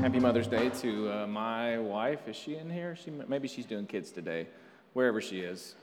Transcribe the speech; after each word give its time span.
Happy 0.00 0.20
Mother's 0.20 0.46
Day 0.46 0.68
to 0.68 1.10
uh, 1.10 1.26
my 1.26 1.76
wife. 1.78 2.28
Is 2.28 2.36
she 2.36 2.54
in 2.54 2.70
here? 2.70 2.94
She 2.94 3.10
maybe 3.10 3.48
she's 3.48 3.66
doing 3.66 3.86
kids 3.86 4.12
today, 4.12 4.46
wherever 4.92 5.20
she 5.20 5.40
is. 5.40 5.74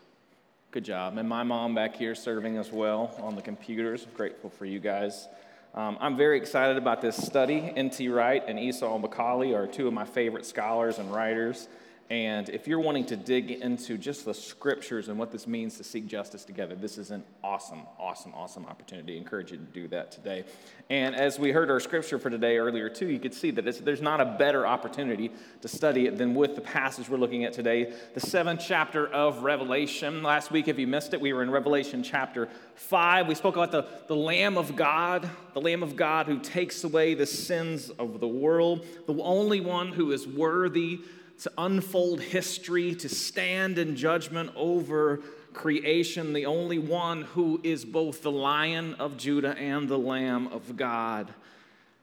Good 0.78 0.86
job. 0.86 1.18
And 1.18 1.28
my 1.28 1.42
mom 1.42 1.74
back 1.74 1.96
here 1.96 2.14
serving 2.14 2.58
as 2.58 2.72
well 2.72 3.12
on 3.24 3.36
the 3.36 3.42
computers. 3.42 4.06
grateful 4.14 4.52
for 4.52 4.66
you 4.66 4.80
guys. 4.80 5.28
Um, 5.74 5.98
I'm 6.00 6.16
very 6.16 6.38
excited 6.38 6.78
about 6.78 7.02
this 7.02 7.18
study. 7.18 7.74
N.T. 7.76 8.08
Wright 8.10 8.44
and 8.48 8.60
Esau 8.60 9.02
McCaulley 9.02 9.58
are 9.58 9.66
two 9.66 9.88
of 9.88 9.94
my 9.96 10.06
favorite 10.06 10.46
scholars 10.46 11.00
and 11.00 11.12
writers. 11.12 11.68
And 12.10 12.48
if 12.48 12.70
you're 12.70 12.80
wanting 12.80 13.06
to 13.08 13.18
dig 13.18 13.52
into 13.52 13.98
just 13.98 14.24
the 14.24 14.34
scriptures 14.34 15.10
and 15.10 15.20
what 15.20 15.30
this 15.30 15.46
means 15.46 15.76
to 15.78 15.84
seek 15.84 16.08
justice 16.08 16.46
together, 16.46 16.74
this 16.74 16.98
is 16.98 17.12
an 17.12 17.22
awesome, 17.44 17.82
awesome, 18.00 18.34
awesome 18.34 18.66
opportunity. 18.66 19.16
I 19.16 19.18
encourage 19.18 19.52
you 19.52 19.58
to 19.58 19.64
do 19.64 19.90
that 19.90 20.14
today. 20.14 20.46
And 20.90 21.18
as 21.18 21.38
we 21.38 21.52
heard 21.52 21.70
our 21.70 21.82
scripture 21.82 22.18
for 22.18 22.30
today 22.30 22.60
earlier, 22.60 22.88
too, 22.88 23.08
you 23.08 23.20
could 23.20 23.34
see 23.34 23.52
that 23.52 23.84
there's 23.84 24.02
not 24.02 24.22
a 24.22 24.38
better 24.40 24.66
opportunity 24.66 25.32
to 25.62 25.68
study 25.68 26.06
it 26.08 26.18
than 26.18 26.34
with 26.34 26.56
the 26.56 26.62
passage 26.62 27.10
we're 27.10 27.18
looking 27.18 27.44
at 27.44 27.52
today, 27.52 27.92
the 28.14 28.22
seventh 28.22 28.64
chapter 28.66 29.08
of 29.08 29.44
Revelation. 29.44 30.24
Last 30.24 30.50
week, 30.50 30.70
if 30.70 30.80
you 30.80 30.88
missed 30.88 31.14
it, 31.14 31.20
we 31.20 31.34
were 31.34 31.44
in 31.44 31.52
Revelation 31.52 32.04
chapter 32.04 32.48
5. 32.76 33.28
We 33.28 33.36
spoke 33.36 33.58
about 33.58 33.72
the, 33.72 33.86
the 34.08 34.16
Lamb 34.16 34.58
of 34.58 34.78
God, 34.78 35.30
the 35.54 35.62
Lamb 35.62 35.84
of 35.84 35.98
God 35.98 36.28
who 36.28 36.40
takes 36.40 36.86
away 36.86 37.16
the 37.16 37.26
sins 37.26 37.90
of 37.90 38.22
the 38.22 38.30
world, 38.30 38.86
the 39.08 39.22
only 39.22 39.60
one 39.60 39.90
who 39.90 40.14
is 40.14 40.26
worthy 40.26 41.02
to 41.44 41.52
unfold 41.58 42.22
history, 42.22 42.96
to 42.96 43.10
stand 43.10 43.78
in 43.78 43.96
judgment 43.96 44.52
over 44.56 45.22
creation, 45.54 46.34
the 46.34 46.46
only 46.46 46.80
one 46.80 47.24
who 47.24 47.60
is 47.64 47.84
both 47.86 48.22
the 48.22 48.32
lion 48.32 48.94
of 48.96 49.18
Judah 49.18 49.58
and 49.58 49.88
the 49.88 49.98
lamb 49.98 50.48
of 50.48 50.78
God. 50.78 51.34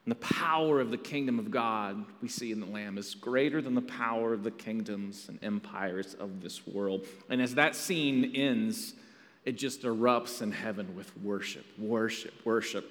And 0.04 0.12
the 0.12 0.16
power 0.16 0.80
of 0.80 0.90
the 0.90 0.98
kingdom 0.98 1.38
of 1.38 1.50
God 1.50 2.04
we 2.20 2.28
see 2.28 2.52
in 2.52 2.60
the 2.60 2.66
Lamb 2.66 2.98
is 2.98 3.14
greater 3.14 3.62
than 3.62 3.74
the 3.74 3.80
power 3.80 4.34
of 4.34 4.44
the 4.44 4.50
kingdoms 4.50 5.30
and 5.30 5.42
empires 5.42 6.12
of 6.12 6.42
this 6.42 6.66
world. 6.66 7.06
And 7.30 7.40
as 7.40 7.54
that 7.54 7.74
scene 7.74 8.32
ends, 8.34 8.92
it 9.46 9.52
just 9.52 9.82
erupts 9.82 10.42
in 10.42 10.52
heaven 10.52 10.94
with 10.94 11.10
worship, 11.18 11.64
worship, 11.78 12.34
worship. 12.44 12.90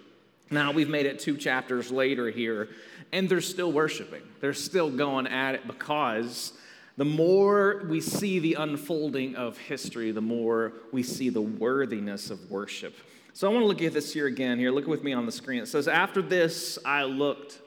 Now, 0.50 0.72
we've 0.72 0.90
made 0.90 1.06
it 1.06 1.20
two 1.20 1.38
chapters 1.38 1.92
later 1.92 2.32
here, 2.32 2.70
and 3.12 3.30
they're 3.30 3.42
still 3.42 3.72
worshiping. 3.72 4.22
They're 4.40 4.54
still 4.54 4.90
going 4.90 5.28
at 5.28 5.56
it 5.56 5.68
because 5.68 6.54
the 6.98 7.06
more 7.06 7.84
we 7.88 8.02
see 8.02 8.40
the 8.40 8.56
unfolding 8.56 9.36
of 9.36 9.58
history, 9.58 10.12
the 10.12 10.22
more 10.22 10.74
we 10.92 11.02
see 11.04 11.30
the 11.30 11.42
worthiness 11.42 12.30
of 12.30 12.52
worship. 12.52 12.96
So 13.34 13.50
I 13.50 13.54
want 13.54 13.64
to 13.64 13.68
look 13.68 13.82
at 13.82 13.94
this 13.94 14.14
here 14.14 14.28
again. 14.28 14.60
Here, 14.60 14.72
look 14.72 14.86
with 14.86 15.04
me 15.04 15.12
on 15.12 15.26
the 15.26 15.32
screen. 15.32 15.64
It 15.64 15.68
says, 15.68 15.88
After 15.88 16.22
this 16.22 16.78
I 16.86 17.04
looked, 17.04 17.60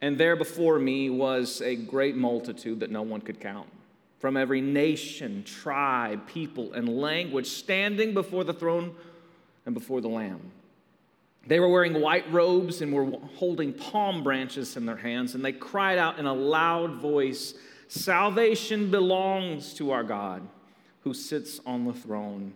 and 0.00 0.18
there 0.18 0.34
before 0.34 0.80
me 0.80 1.08
was 1.08 1.62
a 1.62 1.76
great 1.76 2.16
multitude 2.16 2.80
that 2.80 2.90
no 2.90 3.02
one 3.02 3.20
could 3.20 3.38
count, 3.38 3.68
from 4.18 4.36
every 4.36 4.60
nation, 4.60 5.44
tribe, 5.44 6.26
people, 6.26 6.72
and 6.72 6.88
language, 6.88 7.46
standing 7.46 8.12
before 8.12 8.42
the 8.42 8.52
throne 8.52 8.94
and 9.66 9.74
before 9.74 10.00
the 10.00 10.08
Lamb. 10.08 10.40
They 11.46 11.58
were 11.58 11.68
wearing 11.68 12.00
white 12.00 12.30
robes 12.32 12.82
and 12.82 12.92
were 12.92 13.18
holding 13.34 13.72
palm 13.72 14.22
branches 14.22 14.76
in 14.76 14.86
their 14.86 14.96
hands, 14.96 15.34
and 15.34 15.44
they 15.44 15.52
cried 15.52 15.98
out 15.98 16.18
in 16.18 16.26
a 16.26 16.32
loud 16.32 16.94
voice 16.94 17.54
Salvation 17.92 18.90
belongs 18.90 19.74
to 19.74 19.90
our 19.90 20.02
God 20.02 20.48
who 21.00 21.12
sits 21.12 21.60
on 21.66 21.84
the 21.84 21.92
throne 21.92 22.54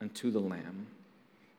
and 0.00 0.12
to 0.16 0.32
the 0.32 0.40
Lamb. 0.40 0.88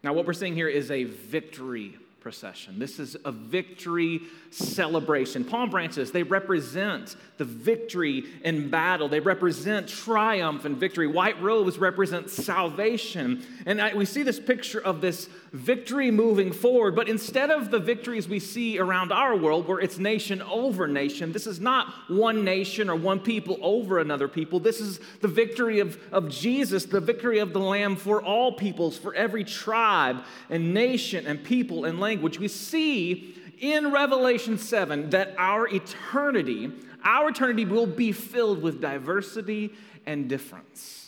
Now, 0.03 0.11
what 0.11 0.27
we're 0.27 0.33
seeing 0.33 0.53
here 0.53 0.67
is 0.67 0.91
a 0.91 1.05
victory 1.05 1.95
procession. 2.19 2.77
This 2.77 2.99
is 2.99 3.15
a 3.23 3.31
victory 3.31 4.19
celebration. 4.49 5.45
Palm 5.45 5.69
branches, 5.69 6.11
they 6.11 6.23
represent 6.23 7.15
the 7.37 7.45
victory 7.45 8.25
in 8.43 8.69
battle. 8.69 9.07
They 9.07 9.21
represent 9.21 9.87
triumph 9.87 10.65
and 10.65 10.75
victory. 10.75 11.07
White 11.07 11.41
robes 11.41 11.77
represent 11.77 12.29
salvation. 12.29 13.45
And 13.65 13.79
I, 13.79 13.93
we 13.93 14.03
see 14.03 14.23
this 14.23 14.39
picture 14.41 14.81
of 14.81 14.99
this 14.99 15.29
victory 15.55 16.11
moving 16.11 16.51
forward, 16.51 16.95
but 16.95 17.07
instead 17.07 17.49
of 17.49 17.71
the 17.71 17.79
victories 17.79 18.27
we 18.27 18.39
see 18.39 18.77
around 18.77 19.11
our 19.11 19.35
world 19.35 19.67
where 19.67 19.79
it's 19.79 19.97
nation 19.97 20.41
over 20.41 20.87
nation, 20.87 21.31
this 21.31 21.47
is 21.47 21.59
not 21.59 21.93
one 22.09 22.43
nation 22.43 22.89
or 22.89 22.95
one 22.95 23.19
people 23.19 23.57
over 23.61 23.99
another 23.99 24.27
people. 24.27 24.59
This 24.59 24.81
is 24.81 24.99
the 25.21 25.27
victory 25.27 25.79
of, 25.79 25.97
of 26.11 26.29
Jesus, 26.29 26.85
the 26.85 26.99
victory 26.99 27.39
of 27.39 27.53
the 27.53 27.59
Lamb 27.59 27.95
for 27.95 28.21
all 28.21 28.51
peoples, 28.51 28.97
for 28.97 29.15
every 29.15 29.43
tribe 29.43 30.23
and 30.49 30.73
nation 30.73 31.25
and 31.25 31.41
people 31.43 31.85
and 31.85 31.99
language. 31.99 32.37
We 32.37 32.49
see 32.49 33.35
in 33.59 33.91
Revelation 33.91 34.57
7 34.57 35.11
that 35.11 35.35
our 35.37 35.67
eternity, 35.67 36.71
our 37.03 37.29
eternity 37.29 37.63
will 37.63 37.87
be 37.87 38.11
filled 38.11 38.61
with 38.61 38.81
diversity 38.81 39.73
and 40.05 40.27
difference. 40.27 41.04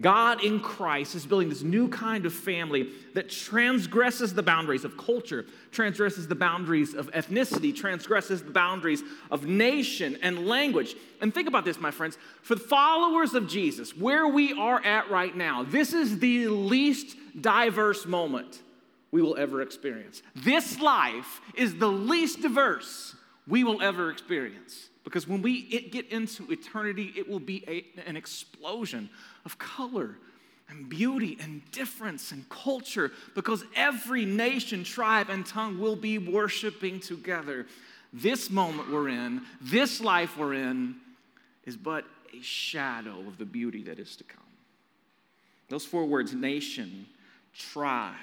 God 0.00 0.44
in 0.44 0.60
Christ 0.60 1.16
is 1.16 1.26
building 1.26 1.48
this 1.48 1.62
new 1.62 1.88
kind 1.88 2.24
of 2.24 2.32
family 2.32 2.90
that 3.14 3.28
transgresses 3.28 4.32
the 4.32 4.44
boundaries 4.44 4.84
of 4.84 4.96
culture, 4.96 5.44
transgresses 5.72 6.28
the 6.28 6.36
boundaries 6.36 6.94
of 6.94 7.10
ethnicity, 7.10 7.74
transgresses 7.74 8.42
the 8.42 8.52
boundaries 8.52 9.02
of 9.32 9.46
nation 9.46 10.16
and 10.22 10.46
language. 10.46 10.94
And 11.20 11.34
think 11.34 11.48
about 11.48 11.64
this, 11.64 11.80
my 11.80 11.90
friends. 11.90 12.16
For 12.42 12.54
the 12.54 12.60
followers 12.60 13.34
of 13.34 13.48
Jesus, 13.48 13.96
where 13.96 14.28
we 14.28 14.52
are 14.52 14.84
at 14.84 15.10
right 15.10 15.36
now, 15.36 15.64
this 15.64 15.92
is 15.92 16.20
the 16.20 16.46
least 16.46 17.16
diverse 17.40 18.06
moment 18.06 18.62
we 19.10 19.20
will 19.20 19.36
ever 19.36 19.62
experience. 19.62 20.22
This 20.36 20.78
life 20.80 21.40
is 21.54 21.74
the 21.74 21.90
least 21.90 22.40
diverse 22.40 23.16
we 23.48 23.64
will 23.64 23.82
ever 23.82 24.10
experience. 24.12 24.90
Because 25.08 25.26
when 25.26 25.40
we 25.40 25.62
get 25.62 26.12
into 26.12 26.52
eternity, 26.52 27.14
it 27.16 27.26
will 27.26 27.40
be 27.40 27.64
a, 27.66 27.82
an 28.06 28.14
explosion 28.14 29.08
of 29.46 29.56
color 29.56 30.16
and 30.68 30.86
beauty 30.86 31.38
and 31.40 31.62
difference 31.72 32.30
and 32.30 32.46
culture 32.50 33.10
because 33.34 33.64
every 33.74 34.26
nation, 34.26 34.84
tribe, 34.84 35.30
and 35.30 35.46
tongue 35.46 35.78
will 35.78 35.96
be 35.96 36.18
worshiping 36.18 37.00
together. 37.00 37.66
This 38.12 38.50
moment 38.50 38.92
we're 38.92 39.08
in, 39.08 39.40
this 39.62 40.02
life 40.02 40.36
we're 40.36 40.52
in, 40.52 40.96
is 41.64 41.74
but 41.74 42.04
a 42.38 42.42
shadow 42.42 43.18
of 43.20 43.38
the 43.38 43.46
beauty 43.46 43.84
that 43.84 43.98
is 43.98 44.14
to 44.16 44.24
come. 44.24 44.42
Those 45.70 45.86
four 45.86 46.04
words 46.04 46.34
nation, 46.34 47.06
tribe, 47.54 48.14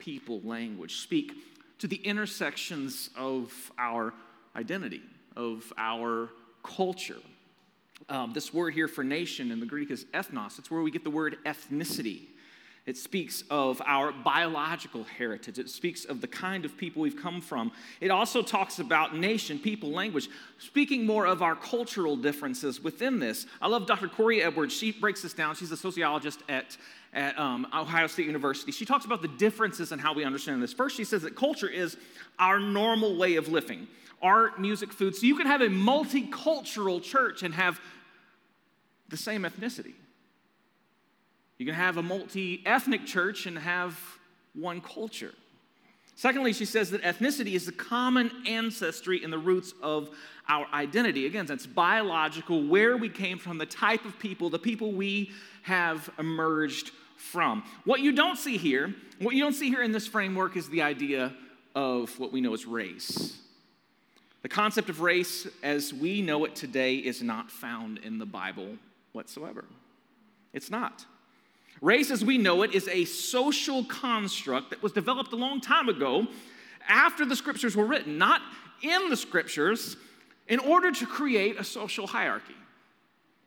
people, 0.00 0.40
language 0.42 0.96
speak 1.02 1.34
to 1.78 1.86
the 1.86 1.98
intersections 1.98 3.10
of 3.16 3.70
our 3.78 4.12
identity, 4.56 5.02
of 5.36 5.72
our 5.76 6.30
culture. 6.62 7.18
Um, 8.08 8.32
this 8.32 8.52
word 8.52 8.74
here 8.74 8.88
for 8.88 9.04
nation 9.04 9.50
in 9.50 9.60
the 9.60 9.66
Greek 9.66 9.90
is 9.90 10.04
ethnos. 10.12 10.58
It's 10.58 10.70
where 10.70 10.82
we 10.82 10.90
get 10.90 11.04
the 11.04 11.10
word 11.10 11.38
ethnicity. 11.46 12.22
It 12.84 12.96
speaks 12.96 13.44
of 13.48 13.80
our 13.86 14.10
biological 14.10 15.04
heritage. 15.04 15.56
It 15.60 15.70
speaks 15.70 16.04
of 16.04 16.20
the 16.20 16.26
kind 16.26 16.64
of 16.64 16.76
people 16.76 17.00
we've 17.00 17.16
come 17.16 17.40
from. 17.40 17.70
It 18.00 18.10
also 18.10 18.42
talks 18.42 18.80
about 18.80 19.16
nation, 19.16 19.60
people, 19.60 19.92
language, 19.92 20.28
speaking 20.58 21.06
more 21.06 21.24
of 21.24 21.42
our 21.42 21.54
cultural 21.54 22.16
differences 22.16 22.82
within 22.82 23.20
this. 23.20 23.46
I 23.60 23.68
love 23.68 23.86
Dr. 23.86 24.08
Korie 24.08 24.44
Edwards. 24.44 24.74
She 24.74 24.90
breaks 24.90 25.22
this 25.22 25.32
down. 25.32 25.54
She's 25.54 25.70
a 25.70 25.76
sociologist 25.76 26.40
at, 26.48 26.76
at 27.12 27.38
um, 27.38 27.68
Ohio 27.72 28.08
State 28.08 28.26
University. 28.26 28.72
She 28.72 28.84
talks 28.84 29.04
about 29.04 29.22
the 29.22 29.28
differences 29.28 29.92
in 29.92 30.00
how 30.00 30.12
we 30.12 30.24
understand 30.24 30.60
this. 30.60 30.72
First, 30.72 30.96
she 30.96 31.04
says 31.04 31.22
that 31.22 31.36
culture 31.36 31.68
is 31.68 31.96
our 32.40 32.58
normal 32.58 33.16
way 33.16 33.36
of 33.36 33.46
living 33.46 33.86
art, 34.22 34.60
music, 34.60 34.92
food. 34.92 35.16
So 35.16 35.26
you 35.26 35.36
can 35.36 35.46
have 35.46 35.60
a 35.60 35.68
multicultural 35.68 37.02
church 37.02 37.42
and 37.42 37.54
have 37.54 37.80
the 39.08 39.16
same 39.16 39.42
ethnicity. 39.42 39.94
You 41.58 41.66
can 41.66 41.74
have 41.74 41.96
a 41.96 42.02
multi 42.02 42.62
ethnic 42.66 43.06
church 43.06 43.46
and 43.46 43.58
have 43.58 43.98
one 44.54 44.80
culture. 44.80 45.34
Secondly, 46.14 46.52
she 46.52 46.64
says 46.64 46.90
that 46.90 47.02
ethnicity 47.02 47.54
is 47.54 47.66
the 47.66 47.72
common 47.72 48.30
ancestry 48.46 49.22
and 49.24 49.32
the 49.32 49.38
roots 49.38 49.72
of 49.82 50.10
our 50.48 50.66
identity. 50.72 51.26
Again, 51.26 51.46
that's 51.46 51.66
biological, 51.66 52.66
where 52.66 52.96
we 52.96 53.08
came 53.08 53.38
from, 53.38 53.58
the 53.58 53.66
type 53.66 54.04
of 54.04 54.18
people, 54.18 54.50
the 54.50 54.58
people 54.58 54.92
we 54.92 55.30
have 55.62 56.10
emerged 56.18 56.90
from. 57.16 57.62
What 57.84 58.00
you 58.00 58.12
don't 58.12 58.36
see 58.36 58.56
here, 58.56 58.94
what 59.20 59.34
you 59.34 59.42
don't 59.42 59.54
see 59.54 59.68
here 59.68 59.82
in 59.82 59.92
this 59.92 60.06
framework 60.06 60.56
is 60.56 60.68
the 60.68 60.82
idea 60.82 61.32
of 61.74 62.18
what 62.18 62.32
we 62.32 62.40
know 62.40 62.52
as 62.52 62.66
race. 62.66 63.38
The 64.42 64.48
concept 64.48 64.90
of 64.90 65.00
race 65.00 65.46
as 65.62 65.94
we 65.94 66.20
know 66.20 66.44
it 66.44 66.56
today 66.56 66.96
is 66.96 67.22
not 67.22 67.50
found 67.50 67.98
in 67.98 68.18
the 68.18 68.26
Bible 68.26 68.76
whatsoever. 69.12 69.64
It's 70.52 70.70
not. 70.70 71.06
Race, 71.80 72.10
as 72.10 72.24
we 72.24 72.38
know 72.38 72.62
it, 72.62 72.74
is 72.74 72.88
a 72.88 73.04
social 73.04 73.84
construct 73.84 74.70
that 74.70 74.82
was 74.82 74.92
developed 74.92 75.32
a 75.32 75.36
long 75.36 75.60
time 75.60 75.88
ago 75.88 76.26
after 76.88 77.24
the 77.24 77.36
scriptures 77.36 77.76
were 77.76 77.86
written, 77.86 78.18
not 78.18 78.42
in 78.82 79.10
the 79.10 79.16
scriptures, 79.16 79.96
in 80.48 80.58
order 80.58 80.90
to 80.90 81.06
create 81.06 81.58
a 81.58 81.64
social 81.64 82.06
hierarchy. 82.06 82.54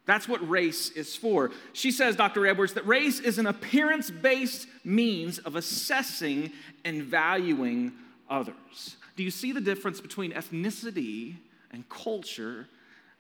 That's 0.06 0.28
what 0.28 0.48
race 0.48 0.92
is 0.92 1.16
for. 1.16 1.52
She 1.74 1.92
says, 1.92 2.16
Dr. 2.16 2.46
Edwards, 2.48 2.74
that 2.74 2.88
race 2.88 3.20
is 3.20 3.38
an 3.38 3.48
appearance 3.48 4.12
based 4.12 4.68
means 4.84 5.40
of 5.40 5.56
assessing 5.56 6.52
and 6.84 7.04
valuing 7.04 7.92
others. 8.30 8.98
Do 9.16 9.24
you 9.24 9.32
see 9.32 9.52
the 9.52 9.62
difference 9.62 10.02
between 10.02 10.34
ethnicity 10.34 11.36
and 11.72 11.88
culture 11.90 12.68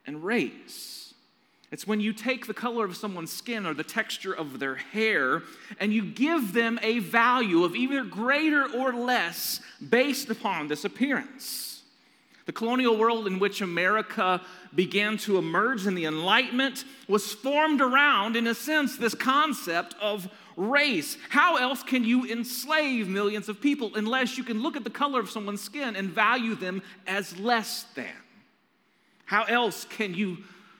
and 0.05 0.23
race? 0.23 1.13
It's 1.71 1.87
when 1.87 1.99
you 1.99 2.13
take 2.13 2.47
the 2.47 2.53
color 2.53 2.85
of 2.85 2.95
someone's 2.95 3.31
skin 3.31 3.65
or 3.65 3.73
the 3.73 3.83
texture 3.83 4.33
of 4.33 4.59
their 4.59 4.75
hair 4.75 5.43
and 5.79 5.91
you 5.91 6.05
give 6.05 6.53
them 6.53 6.79
a 6.81 6.99
value 6.99 7.63
of 7.63 7.75
either 7.75 8.03
greater 8.03 8.65
or 8.73 8.93
less 8.93 9.61
based 9.89 10.29
upon 10.29 10.67
this 10.67 10.85
appearance. 10.85 11.81
The 12.45 12.53
colonial 12.53 12.95
world 12.95 13.25
in 13.25 13.39
which 13.39 13.61
America 13.61 14.41
began 14.75 15.17
to 15.19 15.37
emerge 15.37 15.87
in 15.87 15.95
the 15.95 16.05
Enlightenment 16.05 16.85
was 17.07 17.33
formed 17.33 17.81
around, 17.81 18.35
in 18.35 18.45
a 18.45 18.53
sense, 18.53 18.97
this 18.97 19.15
concept 19.15 19.95
of 19.99 20.29
race. 20.55 21.17
How 21.29 21.57
else 21.57 21.83
can 21.83 22.03
you 22.03 22.25
enslave 22.25 23.07
millions 23.07 23.49
of 23.49 23.59
people 23.61 23.95
unless 23.95 24.37
you 24.37 24.43
can 24.43 24.61
look 24.61 24.75
at 24.75 24.83
the 24.83 24.89
color 24.89 25.19
of 25.19 25.29
someone's 25.29 25.61
skin 25.61 25.95
and 25.95 26.09
value 26.09 26.55
them 26.55 26.81
as 27.07 27.37
less 27.39 27.83
than? 27.95 28.07
How 29.25 29.43
else 29.43 29.85
can 29.85 30.13
you 30.13 30.37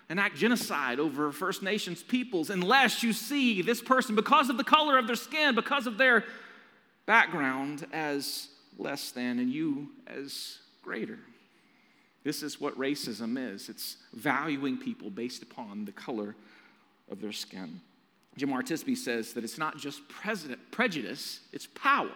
enact 0.09 0.37
genocide 0.37 0.99
over 0.99 1.31
First 1.31 1.63
Nations 1.63 2.03
peoples 2.03 2.49
unless 2.49 3.01
you 3.03 3.11
see 3.11 3.61
this 3.61 3.81
person, 3.81 4.15
because 4.15 4.49
of 4.49 4.57
the 4.57 4.63
color 4.63 4.97
of 4.97 5.07
their 5.07 5.15
skin, 5.15 5.55
because 5.55 5.87
of 5.87 5.97
their 5.97 6.25
background, 7.05 7.87
as 7.91 8.49
less 8.77 9.11
than 9.11 9.39
and 9.39 9.51
you 9.51 9.89
as 10.07 10.59
greater? 10.83 11.19
This 12.23 12.41
is 12.43 12.59
what 12.59 12.77
racism 12.77 13.37
is 13.53 13.69
it's 13.69 13.97
valuing 14.13 14.77
people 14.77 15.09
based 15.09 15.43
upon 15.43 15.85
the 15.85 15.91
color 15.91 16.35
of 17.09 17.21
their 17.21 17.31
skin. 17.31 17.81
Jemar 18.37 18.61
Tisby 18.61 18.97
says 18.97 19.33
that 19.33 19.43
it's 19.43 19.57
not 19.57 19.77
just 19.77 20.01
prejudice, 20.09 21.39
it's 21.53 21.67
power. 21.67 22.11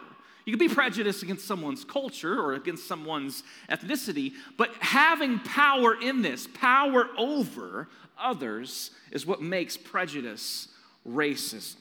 You 0.45 0.57
can 0.57 0.67
be 0.67 0.73
prejudiced 0.73 1.21
against 1.23 1.45
someone's 1.45 1.85
culture 1.85 2.41
or 2.41 2.53
against 2.53 2.87
someone's 2.87 3.43
ethnicity, 3.69 4.33
but 4.57 4.73
having 4.79 5.39
power 5.39 5.99
in 6.01 6.21
this, 6.21 6.47
power 6.53 7.07
over 7.17 7.87
others, 8.17 8.91
is 9.11 9.25
what 9.25 9.41
makes 9.41 9.77
prejudice 9.77 10.69
racism. 11.07 11.75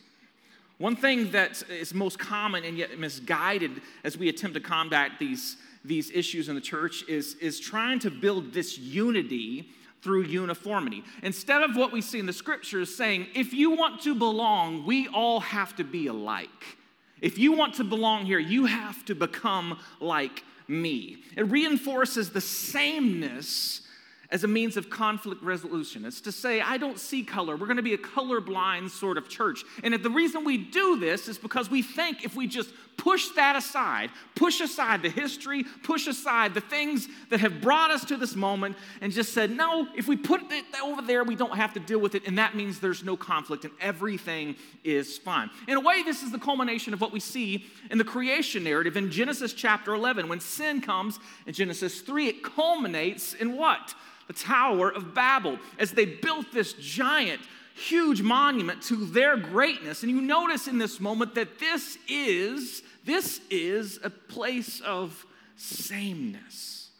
One 0.76 0.94
thing 0.94 1.32
that 1.32 1.62
is 1.68 1.92
most 1.92 2.18
common 2.18 2.64
and 2.64 2.78
yet 2.78 2.96
misguided 2.98 3.82
as 4.04 4.16
we 4.16 4.28
attempt 4.28 4.54
to 4.54 4.60
combat 4.60 5.12
these 5.18 5.56
these 5.84 6.10
issues 6.10 6.48
in 6.48 6.54
the 6.54 6.60
church 6.60 7.04
is, 7.08 7.34
is 7.36 7.58
trying 7.58 7.98
to 8.00 8.10
build 8.10 8.52
this 8.52 8.78
unity 8.78 9.70
through 10.02 10.22
uniformity. 10.22 11.04
Instead 11.22 11.62
of 11.62 11.76
what 11.76 11.92
we 11.92 12.00
see 12.00 12.18
in 12.18 12.26
the 12.26 12.32
scriptures 12.32 12.94
saying, 12.94 13.26
if 13.34 13.52
you 13.52 13.70
want 13.70 14.00
to 14.02 14.14
belong, 14.14 14.86
we 14.86 15.08
all 15.08 15.40
have 15.40 15.74
to 15.76 15.84
be 15.84 16.06
alike. 16.06 16.78
If 17.20 17.38
you 17.38 17.52
want 17.52 17.74
to 17.74 17.84
belong 17.84 18.26
here, 18.26 18.38
you 18.38 18.66
have 18.66 19.04
to 19.06 19.14
become 19.14 19.78
like 20.00 20.44
me. 20.68 21.24
It 21.36 21.50
reinforces 21.50 22.30
the 22.30 22.40
sameness 22.40 23.82
as 24.30 24.44
a 24.44 24.48
means 24.48 24.76
of 24.76 24.90
conflict 24.90 25.42
resolution. 25.42 26.04
It's 26.04 26.20
to 26.22 26.32
say, 26.32 26.60
I 26.60 26.76
don't 26.76 26.98
see 26.98 27.22
color. 27.22 27.56
We're 27.56 27.66
going 27.66 27.78
to 27.78 27.82
be 27.82 27.94
a 27.94 27.98
colorblind 27.98 28.90
sort 28.90 29.16
of 29.16 29.28
church. 29.28 29.64
And 29.82 29.94
the 29.94 30.10
reason 30.10 30.44
we 30.44 30.58
do 30.58 30.98
this 30.98 31.28
is 31.28 31.38
because 31.38 31.70
we 31.70 31.80
think 31.80 32.24
if 32.24 32.36
we 32.36 32.46
just 32.46 32.70
push 32.98 33.28
that 33.36 33.56
aside, 33.56 34.10
push 34.34 34.60
aside 34.60 35.00
the 35.02 35.08
history, 35.08 35.64
push 35.82 36.06
aside 36.08 36.52
the 36.52 36.60
things 36.60 37.08
that 37.30 37.40
have 37.40 37.60
brought 37.62 37.90
us 37.90 38.04
to 38.04 38.16
this 38.16 38.34
moment, 38.34 38.76
and 39.00 39.12
just 39.12 39.32
said, 39.32 39.50
no, 39.50 39.86
if 39.96 40.08
we 40.08 40.16
put 40.16 40.42
it 40.52 40.64
over 40.82 41.00
there, 41.00 41.24
we 41.24 41.36
don't 41.36 41.56
have 41.56 41.72
to 41.72 41.80
deal 41.80 42.00
with 42.00 42.14
it. 42.14 42.26
And 42.26 42.36
that 42.36 42.54
means 42.54 42.80
there's 42.80 43.04
no 43.04 43.16
conflict 43.16 43.64
and 43.64 43.72
everything 43.80 44.56
is 44.84 45.16
fine. 45.16 45.48
In 45.68 45.76
a 45.78 45.80
way, 45.80 46.02
this 46.02 46.22
is 46.22 46.32
the 46.32 46.38
culmination 46.38 46.92
of 46.92 47.00
what 47.00 47.12
we 47.12 47.20
see 47.20 47.66
in 47.90 47.96
the 47.96 48.04
creation 48.04 48.64
narrative 48.64 48.96
in 48.96 49.10
Genesis 49.10 49.54
chapter 49.54 49.94
11. 49.94 50.28
When 50.28 50.40
sin 50.40 50.82
comes 50.82 51.18
in 51.46 51.54
Genesis 51.54 52.00
3, 52.02 52.26
it 52.26 52.42
culminates 52.42 53.32
in 53.32 53.56
what? 53.56 53.94
The 54.28 54.32
Tower 54.32 54.90
of 54.90 55.14
Babel 55.14 55.58
as 55.78 55.90
they 55.90 56.04
built 56.04 56.52
this 56.52 56.74
giant, 56.74 57.40
huge 57.74 58.22
monument 58.22 58.82
to 58.82 59.06
their 59.06 59.36
greatness. 59.36 60.02
And 60.02 60.12
you 60.12 60.20
notice 60.20 60.68
in 60.68 60.78
this 60.78 61.00
moment 61.00 61.34
that 61.34 61.58
this 61.58 61.98
is 62.08 62.82
this 63.04 63.40
is 63.50 63.98
a 64.04 64.10
place 64.10 64.80
of 64.82 65.24
sameness. 65.56 66.90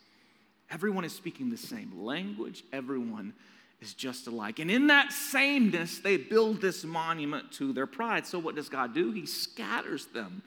Everyone 0.70 1.04
is 1.04 1.12
speaking 1.14 1.50
the 1.50 1.56
same 1.56 2.02
language, 2.02 2.64
everyone 2.72 3.34
is 3.80 3.94
just 3.94 4.26
alike. 4.26 4.58
And 4.58 4.70
in 4.70 4.88
that 4.88 5.12
sameness, 5.12 5.98
they 5.98 6.16
build 6.16 6.60
this 6.60 6.84
monument 6.84 7.52
to 7.52 7.72
their 7.72 7.86
pride. 7.86 8.26
So, 8.26 8.38
what 8.38 8.54
does 8.54 8.68
God 8.68 8.94
do? 8.94 9.12
He 9.12 9.26
scatters 9.26 10.06
them. 10.06 10.42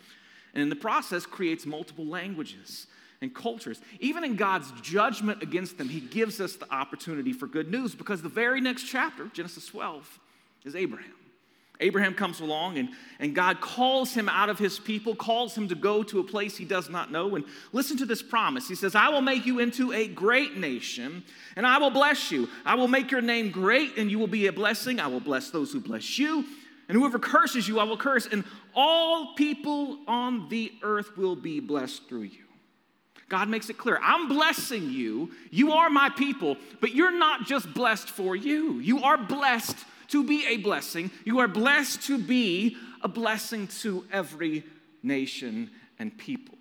And 0.54 0.64
in 0.64 0.70
the 0.70 0.76
process, 0.76 1.26
creates 1.26 1.66
multiple 1.66 2.06
languages 2.06 2.88
and 3.22 3.34
cultures. 3.34 3.80
Even 4.00 4.24
in 4.24 4.36
God's 4.36 4.72
judgment 4.82 5.44
against 5.44 5.78
them, 5.78 5.88
He 5.88 6.00
gives 6.00 6.42
us 6.42 6.56
the 6.56 6.72
opportunity 6.74 7.34
for 7.34 7.48
good 7.48 7.70
news 7.70 7.94
because 7.94 8.22
the 8.22 8.30
very 8.30 8.60
next 8.60 8.84
chapter, 8.84 9.28
Genesis 9.28 9.68
12, 9.68 10.20
is 10.66 10.76
Abraham. 10.76 11.14
Abraham 11.80 12.14
comes 12.14 12.40
along 12.42 12.78
and, 12.78 12.90
and 13.20 13.34
God 13.34 13.60
calls 13.60 14.14
him 14.14 14.30
out 14.30 14.50
of 14.50 14.60
his 14.60 14.78
people, 14.78 15.16
calls 15.16 15.58
him 15.58 15.68
to 15.70 15.74
go 15.74 16.04
to 16.04 16.20
a 16.20 16.24
place 16.24 16.56
he 16.56 16.66
does 16.66 16.92
not 16.92 17.12
know. 17.12 17.36
And 17.36 17.44
listen 17.74 17.98
to 17.98 18.06
this 18.06 18.22
promise. 18.22 18.68
He 18.68 18.76
says, 18.76 18.94
I 18.94 19.10
will 19.10 19.22
make 19.22 19.48
you 19.48 19.58
into 19.58 19.92
a 19.92 20.08
great 20.08 20.58
nation, 20.58 21.24
and 21.56 21.66
I 21.66 21.80
will 21.80 21.90
bless 21.90 22.32
you. 22.32 22.50
I 22.66 22.76
will 22.76 22.88
make 22.88 23.10
your 23.10 23.22
name 23.22 23.50
great, 23.50 23.98
and 23.98 24.12
you 24.12 24.20
will 24.20 24.28
be 24.28 24.46
a 24.46 24.54
blessing. 24.54 25.00
I 25.00 25.08
will 25.08 25.20
bless 25.20 25.50
those 25.50 25.72
who 25.72 25.80
bless 25.80 26.20
you. 26.20 26.46
And 26.88 26.98
whoever 26.98 27.18
curses 27.18 27.68
you, 27.68 27.80
I 27.80 27.84
will 27.84 27.98
curse. 27.98 28.28
And 28.28 28.44
all 28.76 29.34
people 29.34 29.98
on 30.08 30.50
the 30.50 30.72
earth 30.84 31.18
will 31.18 31.36
be 31.36 31.60
blessed 31.60 32.08
through 32.08 32.24
you. 32.24 32.44
God 33.32 33.48
makes 33.48 33.70
it 33.70 33.78
clear 33.78 33.98
I'm 34.04 34.28
blessing 34.28 34.90
you. 34.90 35.32
You 35.52 35.72
are 35.72 35.90
my 35.90 36.10
people, 36.10 36.58
but 36.82 36.94
you're 36.94 37.18
not 37.18 37.46
just 37.48 37.74
blessed 37.74 38.10
for 38.10 38.36
you. 38.36 38.80
You 38.80 39.04
are 39.04 39.18
blessed 39.18 39.78
to 40.10 40.26
be 40.26 40.46
a 40.48 40.58
blessing. 40.58 41.10
You 41.24 41.40
are 41.40 41.48
blessed 41.48 42.02
to 42.08 42.18
be 42.18 42.76
a 43.02 43.08
blessing 43.08 43.68
to 43.80 44.06
every 44.12 44.66
nation 45.02 45.72
and 45.98 46.16
people. 46.18 46.56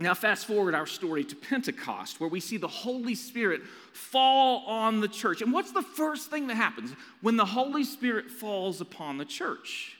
Now, 0.00 0.14
fast 0.14 0.46
forward 0.46 0.74
our 0.74 0.86
story 0.86 1.22
to 1.22 1.36
Pentecost, 1.36 2.18
where 2.18 2.28
we 2.28 2.40
see 2.40 2.56
the 2.56 2.66
Holy 2.66 3.14
Spirit 3.14 3.62
fall 3.92 4.66
on 4.66 5.00
the 5.00 5.06
church. 5.06 5.42
And 5.42 5.52
what's 5.52 5.70
the 5.70 5.82
first 5.82 6.28
thing 6.28 6.48
that 6.48 6.56
happens 6.56 6.90
when 7.20 7.36
the 7.36 7.44
Holy 7.44 7.84
Spirit 7.84 8.32
falls 8.32 8.80
upon 8.80 9.18
the 9.18 9.24
church? 9.24 9.96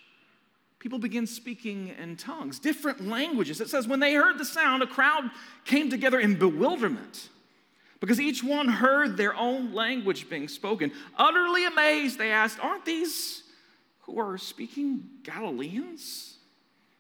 People 0.85 0.99
begin 0.99 1.27
speaking 1.27 1.95
in 1.99 2.15
tongues, 2.15 2.59
different 2.59 3.09
languages. 3.09 3.59
It 3.59 3.71
says, 3.71 3.89
when 3.89 4.01
they 4.01 4.13
heard 4.13 4.37
the 4.37 4.45
sound, 4.45 4.83
a 4.83 4.87
crowd 4.87 5.31
came 5.65 5.89
together 5.89 6.21
in 6.21 6.39
bewilderment 6.39 7.31
because 8.01 8.21
each 8.21 8.45
one 8.45 8.69
heard 8.69 9.17
their 9.17 9.35
own 9.35 9.73
language 9.73 10.29
being 10.29 10.47
spoken. 10.47 10.93
Utterly 11.17 11.65
amazed, 11.65 12.19
they 12.19 12.31
asked, 12.31 12.63
Aren't 12.63 12.85
these 12.85 13.45
who 14.01 14.21
are 14.21 14.37
speaking 14.37 15.09
Galileans? 15.23 16.37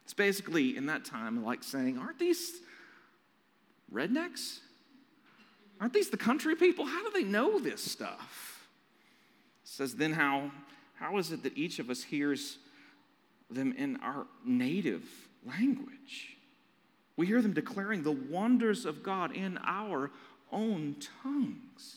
It's 0.04 0.14
basically 0.14 0.78
in 0.78 0.86
that 0.86 1.04
time 1.04 1.44
like 1.44 1.62
saying, 1.62 1.98
Aren't 1.98 2.18
these 2.18 2.54
rednecks? 3.92 4.60
Aren't 5.78 5.92
these 5.92 6.08
the 6.08 6.16
country 6.16 6.56
people? 6.56 6.86
How 6.86 7.04
do 7.04 7.10
they 7.10 7.28
know 7.28 7.58
this 7.58 7.84
stuff? 7.84 8.66
It 9.62 9.68
says, 9.68 9.94
Then 9.94 10.14
how, 10.14 10.52
how 10.94 11.18
is 11.18 11.32
it 11.32 11.42
that 11.42 11.58
each 11.58 11.78
of 11.80 11.90
us 11.90 12.02
hears? 12.02 12.56
Them 13.54 13.72
in 13.72 13.96
our 13.96 14.26
native 14.44 15.04
language. 15.46 16.36
We 17.16 17.26
hear 17.26 17.42
them 17.42 17.52
declaring 17.52 18.02
the 18.02 18.12
wonders 18.12 18.84
of 18.84 19.02
God 19.02 19.34
in 19.36 19.58
our 19.64 20.10
own 20.50 20.96
tongues. 21.22 21.96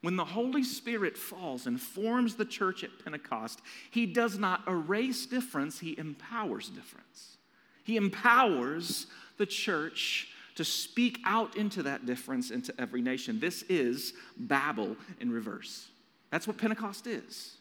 When 0.00 0.16
the 0.16 0.24
Holy 0.24 0.62
Spirit 0.62 1.16
falls 1.16 1.66
and 1.66 1.80
forms 1.80 2.36
the 2.36 2.44
church 2.44 2.84
at 2.84 2.90
Pentecost, 3.02 3.60
He 3.90 4.06
does 4.06 4.38
not 4.38 4.62
erase 4.68 5.26
difference, 5.26 5.80
He 5.80 5.98
empowers 5.98 6.68
difference. 6.68 7.36
He 7.84 7.96
empowers 7.96 9.06
the 9.38 9.46
church 9.46 10.28
to 10.56 10.64
speak 10.64 11.20
out 11.24 11.56
into 11.56 11.84
that 11.84 12.04
difference 12.04 12.50
into 12.50 12.74
every 12.80 13.00
nation. 13.00 13.38
This 13.38 13.62
is 13.68 14.12
Babel 14.36 14.96
in 15.20 15.30
reverse. 15.30 15.86
That's 16.30 16.46
what 16.46 16.58
Pentecost 16.58 17.06
is. 17.06 17.57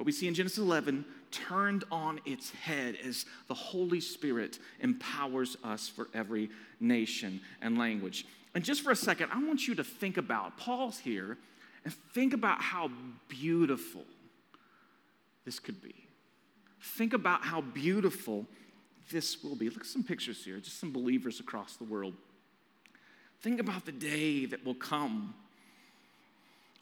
What 0.00 0.06
we 0.06 0.12
see 0.12 0.28
in 0.28 0.32
Genesis 0.32 0.56
11 0.56 1.04
turned 1.30 1.84
on 1.92 2.22
its 2.24 2.52
head 2.52 2.96
as 3.06 3.26
the 3.48 3.54
Holy 3.54 4.00
Spirit 4.00 4.58
empowers 4.80 5.58
us 5.62 5.90
for 5.90 6.08
every 6.14 6.48
nation 6.80 7.38
and 7.60 7.76
language. 7.76 8.24
And 8.54 8.64
just 8.64 8.80
for 8.80 8.92
a 8.92 8.96
second, 8.96 9.28
I 9.30 9.44
want 9.44 9.68
you 9.68 9.74
to 9.74 9.84
think 9.84 10.16
about, 10.16 10.56
Paul's 10.56 10.98
here, 10.98 11.36
and 11.84 11.92
think 12.14 12.32
about 12.32 12.62
how 12.62 12.90
beautiful 13.28 14.06
this 15.44 15.58
could 15.58 15.82
be. 15.82 15.94
Think 16.80 17.12
about 17.12 17.42
how 17.42 17.60
beautiful 17.60 18.46
this 19.10 19.44
will 19.44 19.54
be. 19.54 19.68
Look 19.68 19.80
at 19.80 19.86
some 19.86 20.02
pictures 20.02 20.42
here, 20.42 20.56
just 20.60 20.80
some 20.80 20.94
believers 20.94 21.40
across 21.40 21.76
the 21.76 21.84
world. 21.84 22.14
Think 23.42 23.60
about 23.60 23.84
the 23.84 23.92
day 23.92 24.46
that 24.46 24.64
will 24.64 24.74
come. 24.74 25.34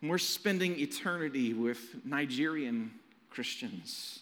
We're 0.01 0.19
spending 0.19 0.79
eternity 0.79 1.53
with 1.53 1.81
Nigerian 2.05 2.93
Christians. 3.31 4.21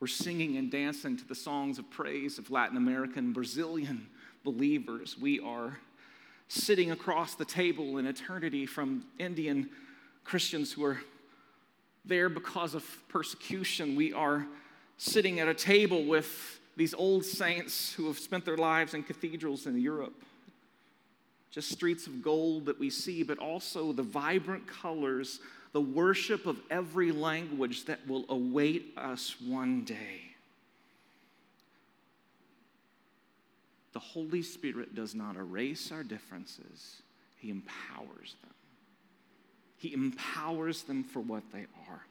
We're 0.00 0.06
singing 0.06 0.56
and 0.56 0.70
dancing 0.70 1.16
to 1.18 1.26
the 1.26 1.34
songs 1.34 1.78
of 1.78 1.90
praise 1.90 2.38
of 2.38 2.50
Latin 2.50 2.76
American, 2.76 3.32
Brazilian 3.32 4.08
believers. 4.44 5.18
We 5.18 5.40
are 5.40 5.78
sitting 6.48 6.90
across 6.90 7.34
the 7.34 7.44
table 7.44 7.98
in 7.98 8.06
eternity 8.06 8.66
from 8.66 9.04
Indian 9.18 9.68
Christians 10.24 10.72
who 10.72 10.84
are 10.84 11.00
there 12.04 12.28
because 12.28 12.74
of 12.74 12.84
persecution. 13.08 13.94
We 13.94 14.12
are 14.12 14.46
sitting 14.96 15.38
at 15.38 15.48
a 15.48 15.54
table 15.54 16.04
with 16.04 16.60
these 16.76 16.94
old 16.94 17.24
saints 17.24 17.92
who 17.92 18.06
have 18.06 18.18
spent 18.18 18.44
their 18.44 18.56
lives 18.56 18.94
in 18.94 19.02
cathedrals 19.02 19.66
in 19.66 19.78
Europe. 19.78 20.14
Just 21.50 21.70
streets 21.70 22.06
of 22.06 22.22
gold 22.22 22.66
that 22.66 22.78
we 22.78 22.90
see, 22.90 23.22
but 23.22 23.38
also 23.38 23.92
the 23.92 24.02
vibrant 24.02 24.66
colors, 24.66 25.40
the 25.72 25.80
worship 25.80 26.46
of 26.46 26.58
every 26.70 27.12
language 27.12 27.84
that 27.84 28.06
will 28.08 28.24
await 28.28 28.92
us 28.96 29.36
one 29.40 29.84
day. 29.84 30.22
The 33.92 34.00
Holy 34.00 34.42
Spirit 34.42 34.94
does 34.94 35.14
not 35.14 35.36
erase 35.36 35.90
our 35.92 36.02
differences, 36.02 37.02
He 37.38 37.50
empowers 37.50 38.36
them. 38.42 38.54
He 39.78 39.94
empowers 39.94 40.82
them 40.82 41.02
for 41.04 41.20
what 41.20 41.42
they 41.52 41.66
are. 41.88 42.04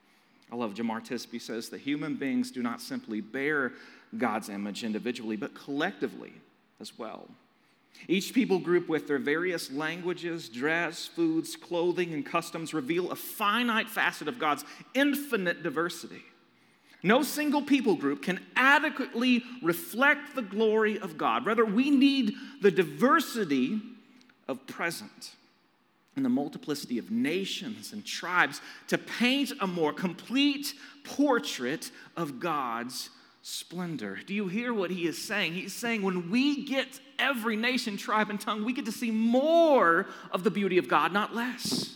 I 0.52 0.56
love 0.56 0.74
Jemar 0.74 1.06
Tisby 1.06 1.40
says 1.40 1.70
that 1.70 1.82
human 1.82 2.16
beings 2.16 2.50
do 2.50 2.64
not 2.64 2.82
simply 2.82 3.22
bear 3.22 3.74
God's 4.18 4.50
image 4.50 4.84
individually, 4.84 5.36
but 5.36 5.54
collectively 5.54 6.34
as 6.80 6.98
well. 6.98 7.28
Each 8.08 8.34
people 8.34 8.60
group, 8.60 8.88
with 8.88 9.08
their 9.08 9.20
various 9.20 9.72
languages, 9.72 10.50
dress, 10.50 11.06
foods, 11.06 11.56
clothing, 11.56 12.14
and 12.14 12.26
customs, 12.26 12.74
reveal 12.74 13.12
a 13.12 13.16
finite 13.16 13.90
facet 13.90 14.28
of 14.28 14.40
God's 14.40 14.64
infinite 14.94 15.64
diversity. 15.64 16.24
No 17.04 17.24
single 17.24 17.62
people 17.62 17.96
group 17.96 18.24
can 18.24 18.40
adequately 18.56 19.44
reflect 19.62 20.36
the 20.36 20.42
glory 20.42 21.00
of 21.00 21.18
God. 21.18 21.46
Rather, 21.46 21.66
we 21.66 21.92
need 21.92 22.34
the 22.62 22.72
diversity 22.72 23.82
of 24.48 24.66
present 24.68 25.36
and 26.16 26.26
the 26.26 26.30
multiplicity 26.30 26.98
of 26.98 27.12
nations 27.12 27.94
and 27.94 28.06
tribes 28.06 28.60
to 28.88 28.98
paint 28.98 29.54
a 29.62 29.68
more 29.68 29.94
complete 29.94 30.74
portrait 31.06 31.92
of 32.18 32.40
God's 32.40 33.10
splendor. 33.42 34.20
Do 34.26 34.34
you 34.34 34.48
hear 34.48 34.74
what 34.74 34.92
he 34.92 35.08
is 35.08 35.18
saying? 35.18 35.54
He's 35.54 35.74
saying 35.74 36.02
when 36.02 36.30
we 36.30 36.66
get 36.66 37.00
every 37.20 37.56
nation, 37.56 37.98
tribe, 37.98 38.30
and 38.30 38.40
tongue, 38.40 38.64
we 38.66 38.74
get 38.74 38.86
to 38.86 38.92
see 38.92 39.12
more 39.12 40.08
of 40.32 40.44
the 40.44 40.52
beauty 40.52 40.78
of 40.78 40.88
God, 40.88 41.14
not 41.14 41.36
less. 41.36 41.96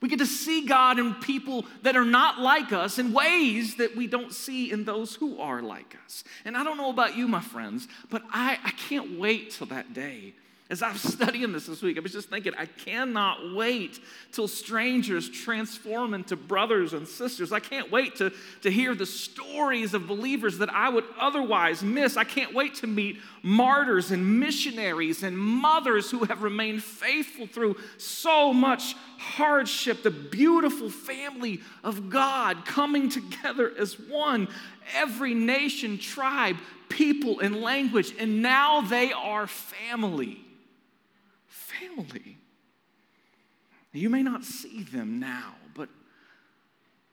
We 0.00 0.08
get 0.08 0.18
to 0.18 0.26
see 0.26 0.66
God 0.66 0.98
in 0.98 1.14
people 1.14 1.64
that 1.82 1.94
are 1.94 2.04
not 2.04 2.40
like 2.40 2.72
us 2.72 2.98
in 2.98 3.12
ways 3.12 3.76
that 3.76 3.94
we 3.94 4.08
don't 4.08 4.32
see 4.32 4.72
in 4.72 4.84
those 4.84 5.14
who 5.14 5.38
are 5.38 5.62
like 5.62 5.96
us. 6.04 6.24
And 6.44 6.56
I 6.56 6.64
don't 6.64 6.76
know 6.76 6.90
about 6.90 7.16
you, 7.16 7.28
my 7.28 7.40
friends, 7.40 7.86
but 8.10 8.22
I, 8.30 8.58
I 8.64 8.70
can't 8.72 9.18
wait 9.18 9.52
till 9.52 9.68
that 9.68 9.94
day 9.94 10.34
as 10.72 10.82
I 10.82 10.90
was 10.90 11.02
studying 11.12 11.52
this 11.52 11.66
this 11.66 11.82
week, 11.82 11.98
I 11.98 12.00
was 12.00 12.12
just 12.12 12.30
thinking, 12.30 12.54
I 12.58 12.64
cannot 12.64 13.54
wait 13.54 14.00
till 14.32 14.48
strangers 14.48 15.28
transform 15.28 16.14
into 16.14 16.34
brothers 16.34 16.94
and 16.94 17.06
sisters. 17.06 17.52
I 17.52 17.60
can't 17.60 17.92
wait 17.92 18.16
to, 18.16 18.32
to 18.62 18.70
hear 18.70 18.94
the 18.94 19.06
stories 19.06 19.92
of 19.92 20.06
believers 20.06 20.58
that 20.58 20.70
I 20.70 20.88
would 20.88 21.04
otherwise 21.20 21.82
miss. 21.82 22.16
I 22.16 22.24
can't 22.24 22.54
wait 22.54 22.76
to 22.76 22.86
meet 22.86 23.18
martyrs 23.42 24.10
and 24.10 24.40
missionaries 24.40 25.22
and 25.22 25.36
mothers 25.36 26.10
who 26.10 26.24
have 26.24 26.42
remained 26.42 26.82
faithful 26.82 27.46
through 27.46 27.76
so 27.98 28.54
much 28.54 28.96
hardship. 29.18 30.02
The 30.02 30.10
beautiful 30.10 30.88
family 30.88 31.60
of 31.84 32.08
God 32.08 32.64
coming 32.64 33.10
together 33.10 33.70
as 33.78 34.00
one, 34.00 34.48
every 34.94 35.34
nation, 35.34 35.98
tribe, 35.98 36.56
people, 36.88 37.40
and 37.40 37.60
language, 37.60 38.14
and 38.18 38.40
now 38.40 38.80
they 38.80 39.12
are 39.12 39.46
family 39.46 40.42
family. 41.88 42.38
You 43.92 44.08
may 44.08 44.22
not 44.22 44.44
see 44.44 44.82
them 44.84 45.20
now, 45.20 45.54
but 45.74 45.88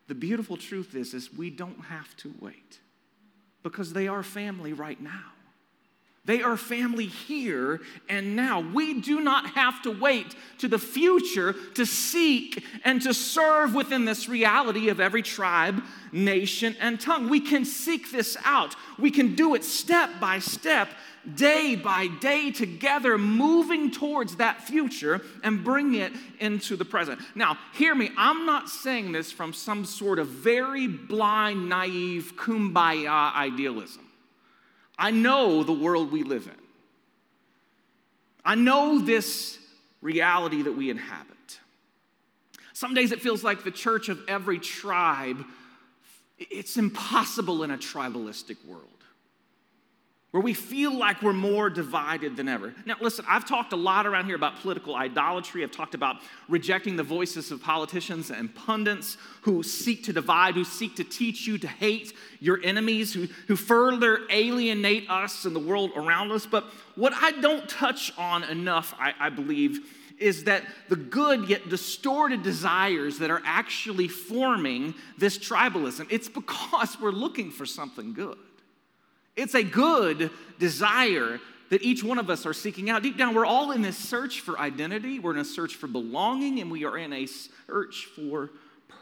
the 0.07 0.15
beautiful 0.15 0.57
truth 0.57 0.95
is, 0.95 1.13
is 1.13 1.33
we 1.33 1.49
don't 1.49 1.83
have 1.85 2.15
to 2.17 2.33
wait 2.39 2.79
because 3.63 3.93
they 3.93 4.07
are 4.07 4.23
family 4.23 4.73
right 4.73 4.99
now. 4.99 5.31
They 6.29 6.43
are 6.43 6.57
family 6.57 7.07
here 7.07 7.81
and 8.07 8.35
now. 8.35 8.59
We 8.59 9.01
do 9.01 9.19
not 9.19 9.49
have 9.55 9.81
to 9.81 9.89
wait 9.89 10.35
to 10.59 10.67
the 10.67 10.77
future 10.77 11.55
to 11.73 11.87
seek 11.87 12.63
and 12.85 13.01
to 13.01 13.15
serve 13.15 13.73
within 13.73 14.05
this 14.05 14.29
reality 14.29 14.89
of 14.89 14.99
every 14.99 15.23
tribe, 15.23 15.81
nation, 16.11 16.75
and 16.79 17.01
tongue. 17.01 17.29
We 17.29 17.39
can 17.39 17.65
seek 17.65 18.11
this 18.11 18.37
out. 18.45 18.75
We 18.99 19.09
can 19.09 19.33
do 19.33 19.55
it 19.55 19.63
step 19.63 20.19
by 20.21 20.37
step 20.37 20.89
day 21.33 21.75
by 21.75 22.05
day 22.21 22.51
together, 22.51 23.17
moving 23.17 23.89
towards 23.89 24.35
that 24.35 24.61
future 24.61 25.21
and 25.43 25.63
bring 25.63 25.95
it 25.95 26.13
into 26.39 26.75
the 26.75 26.85
present. 26.85 27.19
Now, 27.33 27.57
hear 27.73 27.95
me, 27.95 28.11
I'm 28.15 28.45
not 28.45 28.69
saying 28.69 29.13
this 29.13 29.31
from 29.31 29.51
some 29.51 29.83
sort 29.83 30.19
of 30.19 30.27
very 30.27 30.85
blind, 30.85 31.67
naive, 31.67 32.33
kumbaya 32.35 33.33
idealism. 33.33 34.08
I 34.99 35.11
know 35.11 35.63
the 35.63 35.73
world 35.73 36.11
we 36.11 36.23
live 36.23 36.45
in, 36.45 36.61
I 38.45 38.55
know 38.55 38.99
this 38.99 39.57
reality 40.01 40.61
that 40.63 40.73
we 40.73 40.89
inhabit. 40.89 41.59
Some 42.73 42.93
days 42.93 43.11
it 43.11 43.21
feels 43.21 43.43
like 43.43 43.63
the 43.63 43.71
church 43.71 44.09
of 44.09 44.19
every 44.27 44.59
tribe, 44.59 45.43
it's 46.37 46.77
impossible 46.77 47.63
in 47.63 47.71
a 47.71 47.77
tribalistic 47.77 48.63
world 48.65 48.85
where 50.31 50.43
we 50.43 50.53
feel 50.53 50.95
like 50.95 51.23
we're 51.23 51.33
more 51.33 51.71
divided 51.71 52.35
than 52.35 52.47
ever. 52.47 52.71
Now, 52.85 52.95
listen, 53.01 53.25
I've 53.27 53.45
talked 53.45 53.73
a 53.73 53.75
lot 53.75 54.05
around 54.05 54.25
here 54.25 54.35
about 54.35 54.59
political 54.59 54.95
idolatry. 54.95 55.63
I've 55.63 55.71
talked 55.71 55.95
about 55.95 56.17
rejecting 56.47 56.95
the 56.95 57.03
voices 57.03 57.49
of 57.49 57.63
politicians 57.63 58.29
and 58.29 58.53
pundits 58.53 59.17
who 59.41 59.63
seek 59.63 60.03
to 60.03 60.13
divide, 60.13 60.53
who 60.53 60.63
seek 60.63 60.95
to 60.97 61.03
teach 61.03 61.47
you 61.47 61.57
to 61.57 61.67
hate 61.67 62.13
your 62.39 62.59
enemies, 62.63 63.11
who, 63.11 63.27
who 63.47 63.55
further 63.55 64.19
alienate 64.29 65.09
us 65.09 65.45
and 65.45 65.55
the 65.55 65.59
world 65.59 65.91
around 65.95 66.31
us. 66.31 66.45
But 66.45 66.65
what 66.93 67.13
I 67.15 67.31
don't 67.31 67.67
touch 67.67 68.13
on 68.15 68.43
enough, 68.43 68.93
I, 68.99 69.13
I 69.19 69.29
believe, 69.29 69.79
is 70.19 70.43
that 70.43 70.63
the 70.89 70.95
good 70.95 71.49
yet 71.49 71.69
distorted 71.69 72.43
desires 72.43 73.17
that 73.17 73.31
are 73.31 73.41
actually 73.45 74.09
forming 74.09 74.93
this 75.17 75.39
tribalism, 75.39 76.05
it's 76.11 76.29
because 76.29 76.99
we're 77.01 77.11
looking 77.11 77.49
for 77.49 77.65
something 77.65 78.13
good. 78.13 78.37
It's 79.39 79.55
a 79.55 79.63
good 79.63 80.31
desire 80.59 81.39
that 81.69 81.81
each 81.81 82.03
one 82.03 82.17
of 82.17 82.29
us 82.29 82.45
are 82.45 82.53
seeking 82.53 82.89
out. 82.89 83.03
Deep 83.03 83.17
down, 83.17 83.33
we're 83.33 83.45
all 83.45 83.71
in 83.71 83.81
this 83.81 83.97
search 83.97 84.41
for 84.41 84.59
identity, 84.59 85.19
we're 85.19 85.33
in 85.33 85.39
a 85.39 85.45
search 85.45 85.75
for 85.75 85.87
belonging, 85.87 86.59
and 86.59 86.69
we 86.69 86.83
are 86.83 86.97
in 86.97 87.13
a 87.13 87.25
search 87.25 88.07
for 88.15 88.49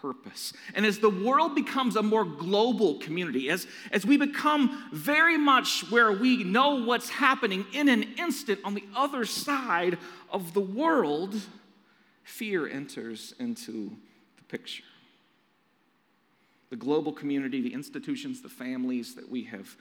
purpose. 0.01 0.53
And 0.75 0.86
as 0.86 1.00
the 1.00 1.10
world 1.10 1.56
becomes 1.56 1.96
a 1.96 2.03
more 2.03 2.25
global 2.25 3.00
community, 3.00 3.50
as, 3.50 3.67
as 3.91 4.06
we 4.06 4.17
become 4.17 4.89
very 4.94 5.38
much 5.38 5.89
where 5.89 6.12
we 6.12 6.44
know 6.44 6.84
what's 6.84 7.10
happening 7.10 7.65
in 7.74 7.89
an 7.89 8.03
instant 8.17 8.60
on 8.63 8.75
the 8.75 8.84
other 8.96 9.25
side 9.25 9.98
of 10.29 10.53
the 10.53 10.62
world, 10.62 11.36
fear 12.24 12.67
enters 12.67 13.34
into 13.39 13.96
the 14.38 14.44
picture. 14.44 14.84
The 16.70 16.75
global 16.75 17.13
community, 17.13 17.62
the 17.62 17.74
institutions, 17.74 18.41
the 18.41 18.50
families 18.50 19.15
that 19.15 19.29
we 19.29 19.46
have 19.46 19.75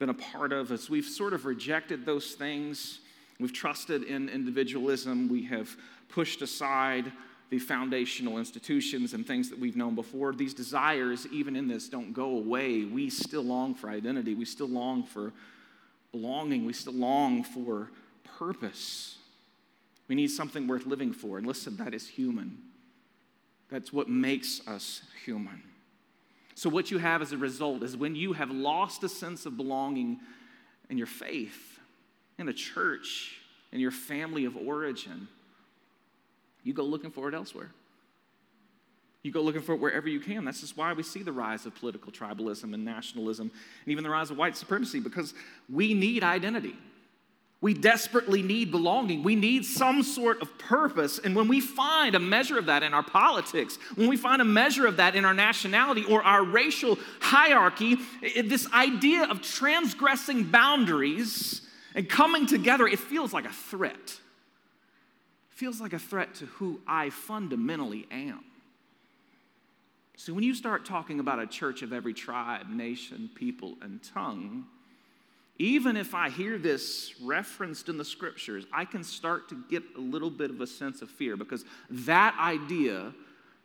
been 0.00 0.08
a 0.08 0.14
part 0.14 0.50
of, 0.50 0.72
as 0.72 0.88
we've 0.88 1.04
sort 1.04 1.34
of 1.34 1.44
rejected 1.44 2.06
those 2.06 2.32
things, 2.32 3.00
we've 3.38 3.52
trusted 3.52 4.02
in 4.02 4.30
individualism, 4.30 5.28
we 5.28 5.44
have 5.44 5.76
pushed 6.08 6.40
aside 6.40 7.12
the 7.50 7.58
foundational 7.58 8.38
institutions 8.38 9.12
and 9.12 9.26
things 9.26 9.50
that 9.50 9.58
we've 9.58 9.76
known 9.76 9.94
before, 9.94 10.32
these 10.32 10.54
desires, 10.54 11.26
even 11.30 11.54
in 11.54 11.68
this, 11.68 11.88
don't 11.88 12.14
go 12.14 12.38
away. 12.38 12.84
We 12.84 13.10
still 13.10 13.42
long 13.42 13.74
for 13.74 13.90
identity. 13.90 14.34
We 14.34 14.46
still 14.46 14.68
long 14.68 15.02
for 15.02 15.32
belonging. 16.12 16.64
We 16.64 16.72
still 16.72 16.94
long 16.94 17.42
for 17.42 17.90
purpose. 18.38 19.16
We 20.08 20.14
need 20.14 20.28
something 20.28 20.66
worth 20.66 20.86
living 20.86 21.12
for. 21.12 21.38
And 21.38 21.46
listen, 21.46 21.76
that 21.76 21.92
is 21.92 22.08
human. 22.08 22.56
That's 23.68 23.92
what 23.92 24.08
makes 24.08 24.66
us 24.66 25.02
human. 25.24 25.62
So, 26.54 26.68
what 26.68 26.90
you 26.90 26.98
have 26.98 27.22
as 27.22 27.32
a 27.32 27.36
result 27.38 27.82
is 27.82 27.96
when 27.96 28.14
you 28.14 28.32
have 28.32 28.50
lost 28.50 29.02
a 29.04 29.08
sense 29.08 29.46
of 29.46 29.56
belonging 29.56 30.20
in 30.88 30.98
your 30.98 31.06
faith, 31.06 31.78
in 32.38 32.48
a 32.48 32.52
church, 32.52 33.38
in 33.72 33.80
your 33.80 33.90
family 33.90 34.44
of 34.44 34.56
origin, 34.56 35.28
you 36.64 36.74
go 36.74 36.84
looking 36.84 37.10
for 37.10 37.28
it 37.28 37.34
elsewhere. 37.34 37.70
You 39.22 39.32
go 39.32 39.42
looking 39.42 39.60
for 39.60 39.74
it 39.74 39.80
wherever 39.80 40.08
you 40.08 40.18
can. 40.18 40.44
That's 40.44 40.60
just 40.60 40.76
why 40.76 40.92
we 40.94 41.02
see 41.02 41.22
the 41.22 41.32
rise 41.32 41.66
of 41.66 41.74
political 41.74 42.10
tribalism 42.10 42.72
and 42.72 42.84
nationalism 42.84 43.50
and 43.84 43.92
even 43.92 44.02
the 44.02 44.10
rise 44.10 44.30
of 44.30 44.38
white 44.38 44.56
supremacy 44.56 44.98
because 44.98 45.34
we 45.68 45.92
need 45.92 46.24
identity. 46.24 46.74
We 47.62 47.74
desperately 47.74 48.40
need 48.42 48.70
belonging. 48.70 49.22
We 49.22 49.36
need 49.36 49.66
some 49.66 50.02
sort 50.02 50.40
of 50.40 50.56
purpose. 50.56 51.18
And 51.18 51.36
when 51.36 51.46
we 51.46 51.60
find 51.60 52.14
a 52.14 52.18
measure 52.18 52.58
of 52.58 52.66
that 52.66 52.82
in 52.82 52.94
our 52.94 53.02
politics, 53.02 53.78
when 53.96 54.08
we 54.08 54.16
find 54.16 54.40
a 54.40 54.46
measure 54.46 54.86
of 54.86 54.96
that 54.96 55.14
in 55.14 55.26
our 55.26 55.34
nationality 55.34 56.04
or 56.04 56.22
our 56.22 56.42
racial 56.42 56.98
hierarchy, 57.20 57.98
this 58.42 58.70
idea 58.72 59.24
of 59.24 59.42
transgressing 59.42 60.44
boundaries 60.44 61.60
and 61.94 62.08
coming 62.08 62.46
together, 62.46 62.88
it 62.88 62.98
feels 62.98 63.34
like 63.34 63.44
a 63.44 63.52
threat. 63.52 63.94
It 65.52 65.56
feels 65.56 65.82
like 65.82 65.92
a 65.92 65.98
threat 65.98 66.34
to 66.36 66.46
who 66.46 66.80
I 66.86 67.10
fundamentally 67.10 68.06
am. 68.10 68.42
So 70.16 70.32
when 70.32 70.44
you 70.44 70.54
start 70.54 70.86
talking 70.86 71.20
about 71.20 71.40
a 71.40 71.46
church 71.46 71.82
of 71.82 71.92
every 71.92 72.14
tribe, 72.14 72.70
nation, 72.70 73.28
people, 73.34 73.76
and 73.82 74.02
tongue, 74.02 74.64
even 75.60 75.94
if 75.94 76.14
I 76.14 76.30
hear 76.30 76.56
this 76.56 77.12
referenced 77.20 77.90
in 77.90 77.98
the 77.98 78.04
scriptures, 78.04 78.64
I 78.72 78.86
can 78.86 79.04
start 79.04 79.50
to 79.50 79.62
get 79.68 79.82
a 79.94 80.00
little 80.00 80.30
bit 80.30 80.48
of 80.48 80.58
a 80.62 80.66
sense 80.66 81.02
of 81.02 81.10
fear 81.10 81.36
because 81.36 81.66
that 81.90 82.34
idea 82.40 83.12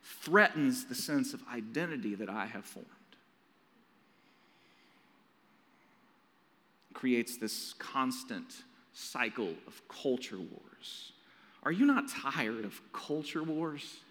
threatens 0.03 0.83
the 0.87 0.93
sense 0.93 1.33
of 1.33 1.41
identity 1.49 2.13
that 2.15 2.29
I 2.29 2.47
have 2.47 2.65
formed. 2.65 2.89
Creates 6.93 7.37
this 7.37 7.75
constant 7.79 8.63
cycle 8.91 9.53
of 9.65 9.81
culture 9.87 10.39
wars. 10.39 11.13
Are 11.63 11.71
you 11.71 11.85
not 11.85 12.09
tired 12.09 12.65
of 12.65 12.81
culture 12.91 13.41
wars? 13.41 14.01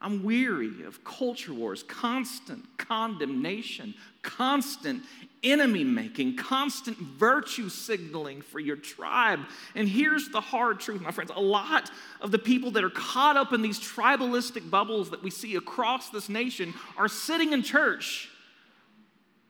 I'm 0.00 0.22
weary 0.22 0.84
of 0.84 1.02
culture 1.02 1.52
wars, 1.52 1.82
constant 1.82 2.64
condemnation, 2.78 3.94
constant 4.22 5.02
enemy 5.42 5.82
making, 5.82 6.36
constant 6.36 6.96
virtue 6.96 7.68
signaling 7.68 8.40
for 8.40 8.60
your 8.60 8.76
tribe. 8.76 9.40
And 9.74 9.88
here's 9.88 10.28
the 10.28 10.40
hard 10.40 10.78
truth, 10.78 11.00
my 11.00 11.10
friends 11.10 11.32
a 11.34 11.40
lot 11.40 11.90
of 12.20 12.30
the 12.30 12.38
people 12.38 12.70
that 12.72 12.84
are 12.84 12.90
caught 12.90 13.36
up 13.36 13.52
in 13.52 13.60
these 13.60 13.80
tribalistic 13.80 14.70
bubbles 14.70 15.10
that 15.10 15.22
we 15.22 15.30
see 15.30 15.56
across 15.56 16.10
this 16.10 16.28
nation 16.28 16.74
are 16.96 17.08
sitting 17.08 17.52
in 17.52 17.64
church 17.64 18.28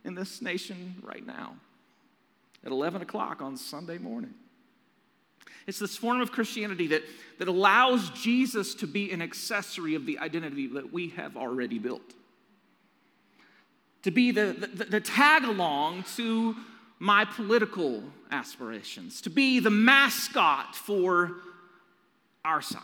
in 0.04 0.14
this 0.14 0.40
nation 0.40 0.96
right 1.02 1.26
now 1.26 1.56
at 2.64 2.72
11 2.72 3.02
o'clock 3.02 3.42
on 3.42 3.56
Sunday 3.56 3.98
morning. 3.98 4.32
It's 5.68 5.78
this 5.78 5.98
form 5.98 6.22
of 6.22 6.32
Christianity 6.32 6.86
that, 6.86 7.02
that 7.38 7.46
allows 7.46 8.08
Jesus 8.10 8.74
to 8.76 8.86
be 8.86 9.12
an 9.12 9.20
accessory 9.20 9.94
of 9.94 10.06
the 10.06 10.18
identity 10.18 10.66
that 10.68 10.94
we 10.94 11.10
have 11.10 11.36
already 11.36 11.78
built. 11.78 12.14
To 14.04 14.10
be 14.10 14.30
the, 14.30 14.56
the, 14.74 14.84
the 14.86 15.00
tag 15.00 15.44
along 15.44 16.04
to 16.16 16.56
my 16.98 17.26
political 17.26 18.02
aspirations, 18.30 19.20
to 19.20 19.30
be 19.30 19.60
the 19.60 19.68
mascot 19.68 20.74
for 20.74 21.32
our 22.46 22.62
side. 22.62 22.82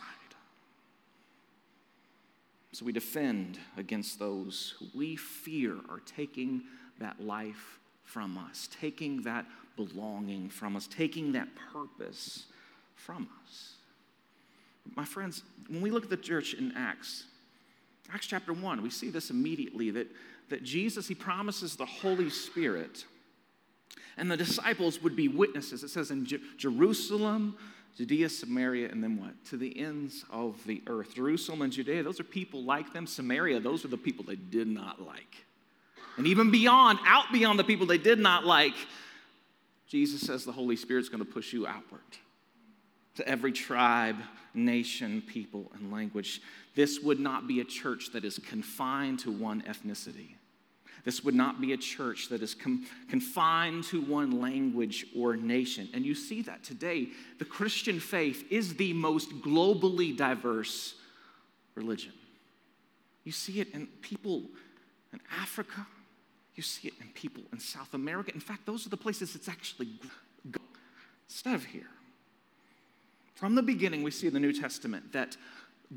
So 2.71 2.85
we 2.85 2.91
defend 2.91 3.57
against 3.77 4.19
those 4.19 4.75
who 4.77 4.85
we 4.93 5.15
fear 5.15 5.73
are 5.89 6.01
taking 6.05 6.61
that 6.99 7.19
life 7.19 7.79
from 8.03 8.37
us, 8.37 8.69
taking 8.79 9.23
that 9.23 9.47
belonging 9.75 10.49
from 10.49 10.75
us, 10.75 10.85
taking 10.85 11.31
that 11.31 11.47
purpose 11.73 12.45
from 12.95 13.27
us. 13.43 13.73
My 14.95 15.05
friends, 15.05 15.43
when 15.67 15.81
we 15.81 15.91
look 15.91 16.03
at 16.03 16.09
the 16.09 16.17
church 16.17 16.53
in 16.53 16.73
Acts, 16.75 17.25
Acts 18.13 18.27
chapter 18.27 18.53
1, 18.53 18.81
we 18.81 18.89
see 18.89 19.09
this 19.09 19.29
immediately 19.29 19.91
that, 19.91 20.07
that 20.49 20.63
Jesus, 20.63 21.07
he 21.07 21.15
promises 21.15 21.75
the 21.75 21.85
Holy 21.85 22.29
Spirit, 22.29 23.05
and 24.17 24.29
the 24.29 24.37
disciples 24.37 25.01
would 25.01 25.15
be 25.15 25.27
witnesses. 25.27 25.83
It 25.83 25.89
says 25.89 26.11
in 26.11 26.27
Jerusalem, 26.57 27.57
Judea, 27.97 28.29
Samaria, 28.29 28.89
and 28.89 29.03
then 29.03 29.17
what? 29.17 29.33
To 29.45 29.57
the 29.57 29.77
ends 29.79 30.25
of 30.29 30.61
the 30.65 30.81
earth. 30.87 31.15
Jerusalem 31.15 31.61
and 31.61 31.71
Judea, 31.71 32.03
those 32.03 32.19
are 32.19 32.25
people 32.25 32.63
like 32.63 32.93
them. 32.93 33.07
Samaria, 33.07 33.59
those 33.59 33.85
are 33.85 33.89
the 33.89 33.97
people 33.97 34.23
they 34.25 34.35
did 34.35 34.67
not 34.67 35.01
like. 35.01 35.45
And 36.17 36.27
even 36.27 36.51
beyond, 36.51 36.99
out 37.05 37.31
beyond 37.31 37.57
the 37.57 37.63
people 37.63 37.85
they 37.85 37.97
did 37.97 38.19
not 38.19 38.45
like, 38.45 38.75
Jesus 39.87 40.21
says 40.21 40.45
the 40.45 40.51
Holy 40.51 40.75
Spirit's 40.75 41.09
going 41.09 41.25
to 41.25 41.29
push 41.31 41.53
you 41.53 41.67
outward 41.67 42.01
to 43.15 43.27
every 43.27 43.51
tribe, 43.51 44.17
nation, 44.53 45.21
people, 45.25 45.71
and 45.75 45.91
language. 45.91 46.41
This 46.75 46.99
would 47.01 47.19
not 47.19 47.47
be 47.47 47.61
a 47.61 47.65
church 47.65 48.11
that 48.13 48.25
is 48.25 48.39
confined 48.39 49.19
to 49.19 49.31
one 49.31 49.61
ethnicity. 49.63 50.35
This 51.05 51.23
would 51.23 51.35
not 51.35 51.61
be 51.61 51.71
a 51.73 51.77
church 51.77 52.29
that 52.29 52.41
is 52.41 52.55
com- 52.55 52.85
confined 53.09 53.83
to 53.85 54.01
one 54.01 54.41
language 54.41 55.05
or 55.15 55.35
nation. 55.35 55.87
And 55.93 56.03
you 56.03 56.15
see 56.15 56.41
that 56.43 56.63
today. 56.63 57.09
The 57.37 57.45
Christian 57.45 57.99
faith 57.99 58.43
is 58.49 58.75
the 58.75 58.91
most 58.91 59.29
globally 59.41 60.17
diverse 60.17 60.95
religion. 61.75 62.13
You 63.23 63.31
see 63.31 63.59
it 63.59 63.69
in 63.73 63.87
people 64.01 64.43
in 65.13 65.19
Africa, 65.39 65.85
you 66.55 66.63
see 66.63 66.87
it 66.87 66.95
in 66.99 67.07
people 67.09 67.43
in 67.53 67.59
South 67.59 67.93
America. 67.93 68.31
In 68.33 68.39
fact, 68.39 68.65
those 68.65 68.85
are 68.85 68.89
the 68.89 68.97
places 68.97 69.35
it's 69.35 69.47
actually 69.47 69.89
instead 71.27 71.53
of 71.55 71.65
here. 71.65 71.87
From 73.35 73.53
the 73.53 73.61
beginning, 73.61 74.01
we 74.01 74.11
see 74.11 74.27
in 74.27 74.33
the 74.33 74.39
New 74.39 74.53
Testament 74.53 75.11
that 75.11 75.35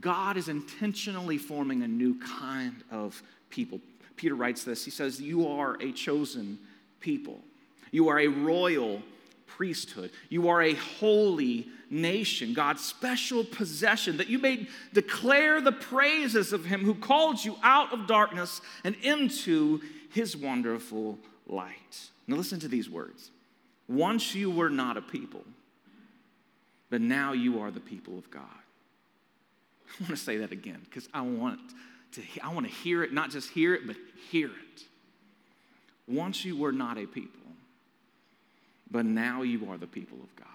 God 0.01 0.37
is 0.37 0.49
intentionally 0.49 1.39
forming 1.39 1.83
a 1.83 1.89
new 1.89 2.19
kind 2.21 2.83
of 2.91 3.23
people. 3.49 3.81
Peter 4.17 4.35
writes 4.35 4.65
this 4.65 4.85
He 4.85 4.91
says, 4.91 5.21
You 5.21 5.49
are 5.49 5.77
a 5.81 5.93
chosen 5.93 6.59
people, 7.01 7.41
you 7.91 8.09
are 8.09 8.19
a 8.19 8.27
royal 8.27 9.01
priesthood, 9.47 10.11
you 10.29 10.49
are 10.49 10.63
a 10.63 10.75
holy 10.75 11.69
nation, 11.91 12.53
God's 12.53 12.85
special 12.85 13.45
possession, 13.45 14.19
that 14.19 14.29
you 14.29 14.39
may 14.39 14.67
declare 14.93 15.61
the 15.61 15.73
praises 15.73 16.53
of 16.53 16.65
Him 16.65 16.85
who 16.85 16.95
called 16.95 17.43
you 17.43 17.57
out 17.63 17.93
of 17.93 18.09
darkness 18.09 18.61
and 18.83 18.97
into 19.03 19.81
His 20.11 20.37
wonderful 20.37 21.19
light. 21.47 22.11
Now, 22.27 22.37
listen 22.37 22.61
to 22.61 22.69
these 22.69 22.91
words. 22.91 23.31
Once 23.89 24.35
you 24.35 24.51
were 24.51 24.69
not 24.69 24.99
a 24.99 25.03
people 25.03 25.45
but 26.91 27.01
now 27.01 27.33
you 27.33 27.61
are 27.61 27.71
the 27.71 27.81
people 27.81 28.19
of 28.19 28.31
God. 28.31 28.43
I 30.01 30.03
want 30.03 30.11
to 30.11 30.17
say 30.17 30.39
that 30.39 30.53
again 30.53 30.81
because 30.85 31.09
I 31.13 31.23
want 31.23 31.61
to 32.13 32.23
I 32.43 32.53
want 32.53 32.67
to 32.67 32.73
hear 32.73 33.03
it, 33.03 33.13
not 33.13 33.31
just 33.31 33.51
hear 33.51 33.75
it, 33.75 33.87
but 33.87 33.97
hear 34.31 34.49
it. 34.49 34.83
Once 36.07 36.45
you 36.45 36.57
were 36.57 36.73
not 36.73 36.97
a 36.97 37.07
people, 37.07 37.41
but 38.91 39.05
now 39.05 39.43
you 39.43 39.71
are 39.71 39.77
the 39.77 39.87
people 39.87 40.19
of 40.23 40.35
God. 40.37 40.47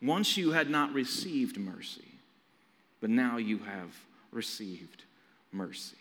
Once 0.00 0.36
you 0.36 0.52
had 0.52 0.70
not 0.70 0.92
received 0.92 1.58
mercy, 1.58 2.08
but 3.00 3.10
now 3.10 3.36
you 3.36 3.58
have 3.58 3.94
received 4.32 5.04
mercy 5.52 5.96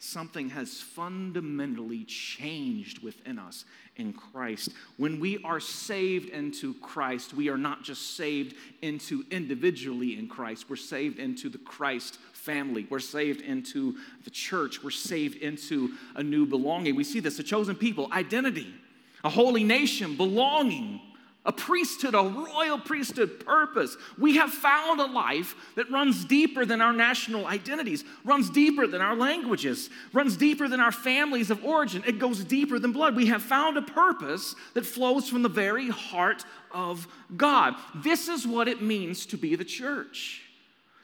something 0.00 0.48
has 0.48 0.80
fundamentally 0.80 2.04
changed 2.04 3.02
within 3.02 3.38
us 3.38 3.66
in 3.96 4.12
Christ. 4.14 4.70
When 4.96 5.20
we 5.20 5.42
are 5.44 5.60
saved 5.60 6.30
into 6.30 6.74
Christ, 6.74 7.34
we 7.34 7.50
are 7.50 7.58
not 7.58 7.84
just 7.84 8.16
saved 8.16 8.56
into 8.80 9.24
individually 9.30 10.18
in 10.18 10.26
Christ, 10.26 10.70
we're 10.70 10.76
saved 10.76 11.18
into 11.18 11.50
the 11.50 11.58
Christ 11.58 12.18
family. 12.32 12.86
We're 12.88 12.98
saved 12.98 13.42
into 13.42 13.96
the 14.24 14.30
church. 14.30 14.82
We're 14.82 14.90
saved 14.90 15.36
into 15.36 15.92
a 16.16 16.22
new 16.22 16.46
belonging. 16.46 16.96
We 16.96 17.04
see 17.04 17.20
this 17.20 17.38
a 17.38 17.42
chosen 17.42 17.76
people, 17.76 18.08
identity, 18.12 18.74
a 19.22 19.28
holy 19.28 19.62
nation, 19.62 20.16
belonging 20.16 21.00
a 21.46 21.52
priesthood, 21.52 22.14
a 22.14 22.22
royal 22.22 22.78
priesthood 22.78 23.44
purpose. 23.44 23.96
We 24.18 24.36
have 24.36 24.50
found 24.50 25.00
a 25.00 25.06
life 25.06 25.54
that 25.74 25.90
runs 25.90 26.24
deeper 26.24 26.66
than 26.66 26.82
our 26.82 26.92
national 26.92 27.46
identities, 27.46 28.04
runs 28.24 28.50
deeper 28.50 28.86
than 28.86 29.00
our 29.00 29.16
languages, 29.16 29.88
runs 30.12 30.36
deeper 30.36 30.68
than 30.68 30.80
our 30.80 30.92
families 30.92 31.50
of 31.50 31.64
origin. 31.64 32.02
It 32.06 32.18
goes 32.18 32.44
deeper 32.44 32.78
than 32.78 32.92
blood. 32.92 33.16
We 33.16 33.26
have 33.26 33.42
found 33.42 33.78
a 33.78 33.82
purpose 33.82 34.54
that 34.74 34.84
flows 34.84 35.30
from 35.30 35.42
the 35.42 35.48
very 35.48 35.88
heart 35.88 36.44
of 36.72 37.08
God. 37.36 37.74
This 37.94 38.28
is 38.28 38.46
what 38.46 38.68
it 38.68 38.82
means 38.82 39.24
to 39.26 39.38
be 39.38 39.56
the 39.56 39.64
church. 39.64 40.42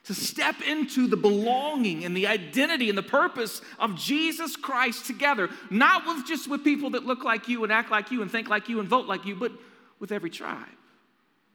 To 0.04 0.14
step 0.14 0.56
into 0.60 1.08
the 1.08 1.16
belonging 1.16 2.04
and 2.04 2.16
the 2.16 2.28
identity 2.28 2.88
and 2.90 2.96
the 2.96 3.02
purpose 3.02 3.60
of 3.80 3.96
Jesus 3.96 4.54
Christ 4.54 5.06
together, 5.06 5.48
not 5.70 6.06
with 6.06 6.26
just 6.26 6.48
with 6.48 6.62
people 6.62 6.90
that 6.90 7.06
look 7.06 7.24
like 7.24 7.48
you 7.48 7.64
and 7.64 7.72
act 7.72 7.90
like 7.90 8.10
you 8.12 8.22
and 8.22 8.30
think 8.30 8.48
like 8.48 8.68
you 8.68 8.78
and 8.78 8.88
vote 8.88 9.06
like 9.06 9.24
you, 9.24 9.34
but 9.34 9.50
with 9.98 10.12
every 10.12 10.30
tribe, 10.30 10.66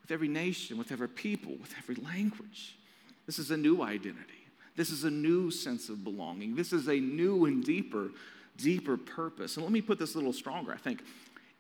with 0.02 0.12
every 0.12 0.28
nation, 0.28 0.78
with 0.78 0.92
every 0.92 1.10
people, 1.10 1.56
with 1.62 1.74
every 1.78 1.96
language. 1.96 2.78
This 3.26 3.40
is 3.40 3.52
a 3.52 3.58
new 3.58 3.82
identity. 3.82 4.34
This 4.76 4.90
is 4.90 5.04
a 5.04 5.12
new 5.12 5.52
sense 5.52 5.90
of 5.90 6.04
belonging. 6.04 6.56
This 6.56 6.74
is 6.74 6.88
a 6.88 6.96
new 6.96 7.46
and 7.46 7.64
deeper, 7.64 8.10
deeper 8.58 8.98
purpose. 8.98 9.56
And 9.56 9.64
let 9.64 9.72
me 9.72 9.82
put 9.82 10.00
this 10.00 10.16
a 10.16 10.18
little 10.18 10.34
stronger. 10.34 10.74
I 10.74 10.78
think 10.78 11.04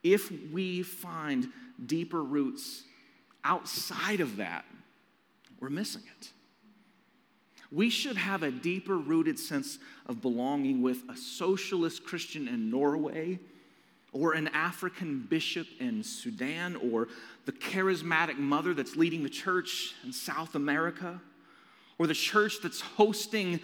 if 0.03 0.31
we 0.51 0.81
find 0.81 1.49
deeper 1.85 2.23
roots 2.23 2.83
outside 3.43 4.21
of 4.21 4.37
that, 4.37 4.65
we're 5.59 5.69
missing 5.69 6.03
it. 6.19 6.29
We 7.71 7.89
should 7.89 8.17
have 8.17 8.43
a 8.43 8.51
deeper 8.51 8.97
rooted 8.97 9.39
sense 9.39 9.79
of 10.05 10.21
belonging 10.21 10.81
with 10.81 11.07
a 11.09 11.15
socialist 11.15 12.03
Christian 12.03 12.47
in 12.47 12.69
Norway, 12.69 13.39
or 14.13 14.33
an 14.33 14.49
African 14.49 15.25
bishop 15.29 15.67
in 15.79 16.03
Sudan, 16.03 16.75
or 16.75 17.07
the 17.45 17.51
charismatic 17.51 18.37
mother 18.37 18.73
that's 18.73 18.95
leading 18.95 19.23
the 19.23 19.29
church 19.29 19.95
in 20.03 20.11
South 20.11 20.55
America, 20.55 21.21
or 21.97 22.07
the 22.07 22.13
church 22.13 22.57
that's 22.61 22.81
hosting 22.81 23.59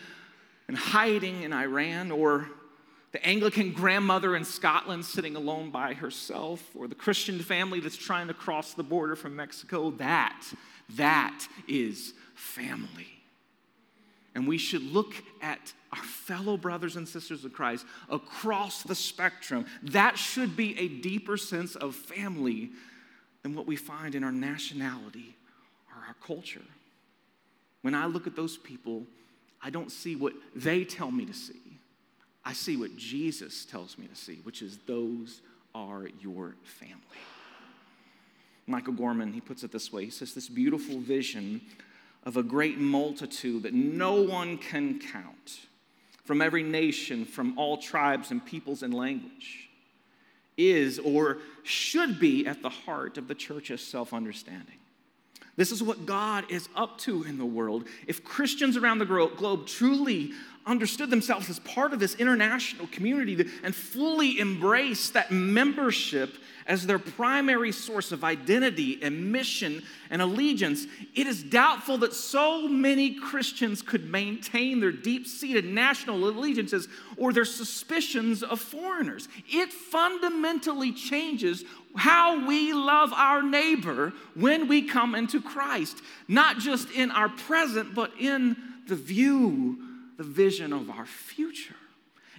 and 0.67 0.77
hiding 0.77 1.43
in 1.43 1.51
Iran, 1.51 2.11
or 2.11 2.47
the 3.11 3.25
Anglican 3.25 3.71
grandmother 3.73 4.35
in 4.35 4.45
Scotland 4.45 5.03
sitting 5.03 5.35
alone 5.35 5.69
by 5.69 5.93
herself, 5.93 6.63
or 6.75 6.87
the 6.87 6.95
Christian 6.95 7.39
family 7.39 7.79
that's 7.79 7.97
trying 7.97 8.27
to 8.27 8.33
cross 8.33 8.73
the 8.73 8.83
border 8.83 9.15
from 9.15 9.35
Mexico. 9.35 9.91
That, 9.91 10.45
that 10.95 11.47
is 11.67 12.13
family. 12.35 13.16
And 14.37 14.47
we 14.47 14.59
should 14.59 14.83
look 14.83 15.15
at 15.41 15.73
our 15.91 16.03
fellow 16.03 16.57
brothers 16.57 16.95
and 16.95 17.09
sisters 17.09 17.43
of 17.43 17.53
Christ 17.53 17.87
across 18.07 18.83
the 18.83 18.93
spectrum. 18.93 19.65
That 19.81 20.15
should 20.15 20.55
be 20.55 20.77
a 20.77 20.87
deeper 20.87 21.37
sense 21.37 21.75
of 21.75 21.95
family 21.95 22.69
than 23.41 23.55
what 23.55 23.65
we 23.65 23.75
find 23.75 24.13
in 24.13 24.23
our 24.23 24.31
nationality 24.31 25.35
or 25.89 26.07
our 26.07 26.15
culture. 26.23 26.61
When 27.81 27.95
I 27.95 28.05
look 28.05 28.27
at 28.27 28.35
those 28.35 28.57
people, 28.57 29.07
I 29.59 29.71
don't 29.71 29.91
see 29.91 30.15
what 30.15 30.33
they 30.55 30.83
tell 30.83 31.09
me 31.09 31.25
to 31.25 31.33
see. 31.33 31.79
I 32.45 32.53
see 32.53 32.77
what 32.77 32.95
Jesus 32.95 33.65
tells 33.65 33.97
me 33.97 34.05
to 34.05 34.15
see, 34.15 34.41
which 34.43 34.61
is 34.61 34.77
those 34.85 35.41
are 35.73 36.09
your 36.21 36.53
family. 36.63 37.01
Michael 38.67 38.93
Gorman, 38.93 39.33
he 39.33 39.41
puts 39.41 39.63
it 39.63 39.71
this 39.71 39.91
way 39.91 40.05
he 40.05 40.11
says, 40.11 40.35
This 40.35 40.47
beautiful 40.47 40.99
vision 40.99 41.59
of 42.27 42.35
a 42.35 42.43
great 42.43 42.77
multitude 42.77 43.63
that 43.63 43.73
no 43.73 44.21
one 44.21 44.57
can 44.57 44.99
count 44.99 45.61
from 46.25 46.41
every 46.41 46.61
nation, 46.61 47.23
from 47.23 47.57
all 47.57 47.77
tribes 47.77 48.31
and 48.31 48.45
peoples 48.45 48.83
and 48.83 48.93
language, 48.93 49.69
is 50.57 50.99
or 50.99 51.37
should 51.63 52.19
be 52.19 52.45
at 52.45 52.61
the 52.61 52.67
heart 52.67 53.17
of 53.17 53.29
the 53.29 53.33
church's 53.33 53.79
self 53.79 54.13
understanding. 54.13 54.75
This 55.55 55.71
is 55.71 55.81
what 55.81 56.05
God 56.05 56.51
is 56.51 56.67
up 56.75 56.97
to 56.99 57.23
in 57.23 57.37
the 57.37 57.45
world. 57.45 57.85
If 58.07 58.25
Christians 58.25 58.75
around 58.75 58.99
the 58.99 59.05
globe 59.05 59.65
truly 59.65 60.33
understood 60.67 61.09
themselves 61.09 61.49
as 61.49 61.59
part 61.59 61.93
of 61.93 61.99
this 61.99 62.15
international 62.15 62.87
community 62.87 63.49
and 63.63 63.73
fully 63.73 64.39
embraced 64.39 65.13
that 65.13 65.31
membership 65.31 66.35
as 66.67 66.85
their 66.85 66.99
primary 66.99 67.71
source 67.71 68.11
of 68.11 68.25
identity 68.25 68.99
and 69.01 69.31
mission 69.31 69.81
and 70.09 70.21
allegiance, 70.21 70.85
it 71.15 71.25
is 71.25 71.41
doubtful 71.41 71.97
that 71.99 72.13
so 72.13 72.67
many 72.67 73.15
Christians 73.15 73.81
could 73.81 74.11
maintain 74.11 74.81
their 74.81 74.91
deep 74.91 75.25
seated 75.25 75.65
national 75.65 76.27
allegiances 76.27 76.89
or 77.15 77.31
their 77.31 77.45
suspicions 77.45 78.43
of 78.43 78.59
foreigners. 78.59 79.29
It 79.47 79.71
fundamentally 79.71 80.91
changes 80.91 81.63
how 81.95 82.45
we 82.45 82.73
love 82.73 83.13
our 83.13 83.41
neighbor 83.41 84.11
when 84.35 84.67
we 84.67 84.83
come 84.83 85.15
into 85.15 85.41
Christ, 85.41 86.01
not 86.27 86.59
just 86.59 86.91
in 86.91 87.11
our 87.11 87.29
present, 87.29 87.95
but 87.95 88.11
in 88.19 88.57
the 88.87 88.95
view, 88.95 89.86
the 90.17 90.23
vision 90.23 90.73
of 90.73 90.89
our 90.89 91.05
future. 91.05 91.75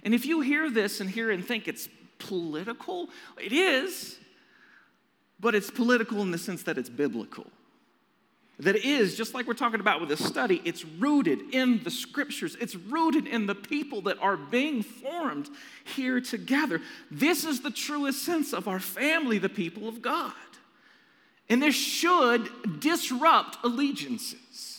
And 0.03 0.13
if 0.13 0.25
you 0.25 0.41
hear 0.41 0.69
this 0.69 1.01
and 1.01 1.09
hear 1.09 1.31
and 1.31 1.43
think 1.43 1.67
it's 1.67 1.89
political, 2.19 3.09
it 3.41 3.51
is 3.51 4.19
but 5.39 5.55
it's 5.55 5.71
political 5.71 6.21
in 6.21 6.31
the 6.31 6.37
sense 6.37 6.63
that 6.63 6.77
it's 6.77 6.89
biblical. 6.89 7.47
That 8.59 8.75
is, 8.75 9.15
just 9.15 9.33
like 9.33 9.47
we're 9.47 9.53
talking 9.53 9.79
about 9.79 10.01
with 10.01 10.09
this 10.09 10.23
study, 10.23 10.61
it's 10.65 10.83
rooted 10.83 11.53
in 11.53 11.81
the 11.83 11.91
scriptures. 11.91 12.57
It's 12.59 12.75
rooted 12.75 13.25
in 13.25 13.45
the 13.45 13.55
people 13.55 14.01
that 14.01 14.19
are 14.19 14.35
being 14.35 14.83
formed 14.83 15.49
here 15.85 16.19
together. 16.19 16.81
This 17.09 17.45
is 17.45 17.61
the 17.61 17.71
truest 17.71 18.23
sense 18.23 18.51
of 18.51 18.67
our 18.67 18.81
family, 18.81 19.37
the 19.37 19.47
people 19.47 19.87
of 19.87 20.01
God. 20.01 20.33
And 21.47 21.63
this 21.63 21.73
should 21.73 22.49
disrupt 22.81 23.57
allegiances. 23.63 24.78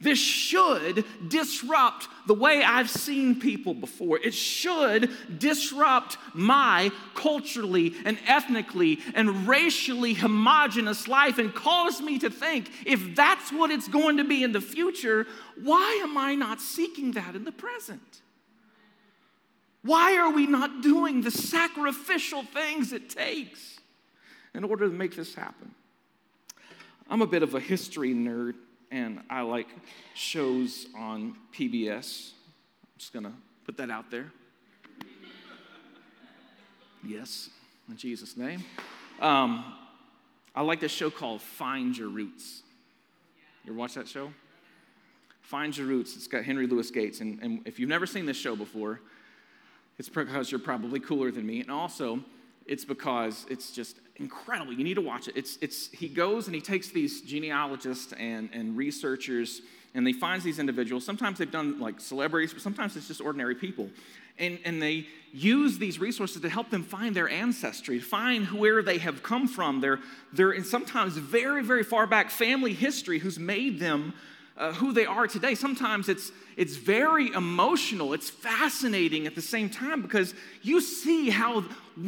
This 0.00 0.18
should 0.18 1.04
disrupt 1.26 2.06
the 2.28 2.34
way 2.34 2.62
I've 2.62 2.88
seen 2.88 3.40
people 3.40 3.74
before. 3.74 4.18
It 4.18 4.32
should 4.32 5.10
disrupt 5.40 6.18
my 6.34 6.92
culturally 7.16 7.96
and 8.04 8.16
ethnically 8.24 9.00
and 9.14 9.48
racially 9.48 10.14
homogenous 10.14 11.08
life 11.08 11.38
and 11.38 11.52
cause 11.52 12.00
me 12.00 12.20
to 12.20 12.30
think 12.30 12.70
if 12.86 13.16
that's 13.16 13.50
what 13.50 13.72
it's 13.72 13.88
going 13.88 14.18
to 14.18 14.24
be 14.24 14.44
in 14.44 14.52
the 14.52 14.60
future, 14.60 15.26
why 15.60 16.00
am 16.04 16.16
I 16.16 16.36
not 16.36 16.60
seeking 16.60 17.12
that 17.12 17.34
in 17.34 17.44
the 17.44 17.52
present? 17.52 18.22
Why 19.82 20.16
are 20.16 20.30
we 20.30 20.46
not 20.46 20.80
doing 20.80 21.22
the 21.22 21.32
sacrificial 21.32 22.44
things 22.44 22.92
it 22.92 23.10
takes 23.10 23.80
in 24.54 24.62
order 24.62 24.88
to 24.88 24.94
make 24.94 25.16
this 25.16 25.34
happen? 25.34 25.74
I'm 27.10 27.22
a 27.22 27.26
bit 27.26 27.42
of 27.42 27.54
a 27.54 27.60
history 27.60 28.14
nerd 28.14 28.54
and 28.90 29.20
I 29.28 29.42
like 29.42 29.68
shows 30.14 30.86
on 30.96 31.36
PBS. 31.54 32.32
I'm 32.82 32.98
just 32.98 33.12
gonna 33.12 33.32
put 33.64 33.76
that 33.76 33.90
out 33.90 34.10
there. 34.10 34.32
Yes, 37.04 37.50
in 37.88 37.96
Jesus' 37.96 38.36
name. 38.36 38.64
Um, 39.20 39.64
I 40.54 40.62
like 40.62 40.80
this 40.80 40.92
show 40.92 41.10
called 41.10 41.40
Find 41.40 41.96
Your 41.96 42.08
Roots. 42.08 42.62
You 43.64 43.72
ever 43.72 43.78
watch 43.78 43.94
that 43.94 44.08
show? 44.08 44.32
Find 45.42 45.76
Your 45.76 45.86
Roots. 45.86 46.16
It's 46.16 46.26
got 46.26 46.44
Henry 46.44 46.66
Louis 46.66 46.90
Gates. 46.90 47.20
And, 47.20 47.38
and 47.42 47.60
if 47.66 47.78
you've 47.78 47.88
never 47.88 48.06
seen 48.06 48.26
this 48.26 48.36
show 48.36 48.56
before, 48.56 49.00
it's 49.98 50.08
because 50.08 50.50
you're 50.50 50.58
probably 50.58 51.00
cooler 51.00 51.30
than 51.30 51.46
me. 51.46 51.60
And 51.60 51.70
also, 51.70 52.20
it's 52.66 52.84
because 52.84 53.46
it's 53.48 53.72
just 53.72 53.96
incredible. 54.18 54.72
You 54.72 54.84
need 54.84 54.94
to 54.94 55.00
watch 55.00 55.28
it. 55.28 55.36
It's, 55.36 55.58
it's, 55.60 55.88
he 55.90 56.08
goes 56.08 56.46
and 56.46 56.54
he 56.54 56.60
takes 56.60 56.88
these 56.88 57.22
genealogists 57.22 58.12
and, 58.12 58.50
and 58.52 58.76
researchers 58.76 59.62
and 59.94 60.06
they 60.06 60.12
finds 60.12 60.44
these 60.44 60.58
individuals. 60.58 61.04
Sometimes 61.04 61.38
they've 61.38 61.50
done 61.50 61.80
like 61.80 62.00
celebrities, 62.00 62.52
but 62.52 62.62
sometimes 62.62 62.96
it's 62.96 63.08
just 63.08 63.20
ordinary 63.20 63.54
people. 63.54 63.88
And, 64.38 64.58
and 64.64 64.80
they 64.80 65.06
use 65.32 65.78
these 65.78 65.98
resources 65.98 66.42
to 66.42 66.48
help 66.48 66.70
them 66.70 66.84
find 66.84 67.14
their 67.14 67.28
ancestry, 67.28 67.98
find 67.98 68.46
where 68.52 68.82
they 68.82 68.98
have 68.98 69.22
come 69.22 69.48
from, 69.48 69.80
their, 69.80 69.98
their 70.32 70.52
and 70.52 70.64
sometimes 70.64 71.16
very, 71.16 71.62
very 71.64 71.82
far 71.82 72.06
back 72.06 72.30
family 72.30 72.74
history 72.74 73.18
who's 73.18 73.38
made 73.38 73.80
them 73.80 74.14
uh, 74.58 74.72
who 74.72 74.92
they 74.92 75.06
are 75.06 75.26
today. 75.26 75.54
Sometimes 75.54 76.08
it's, 76.08 76.32
it's 76.56 76.76
very 76.76 77.32
emotional, 77.32 78.12
it's 78.12 78.28
fascinating 78.28 79.26
at 79.26 79.34
the 79.34 79.42
same 79.42 79.70
time 79.70 80.02
because 80.02 80.34
you 80.62 80.80
see 80.80 81.30
how 81.30 81.60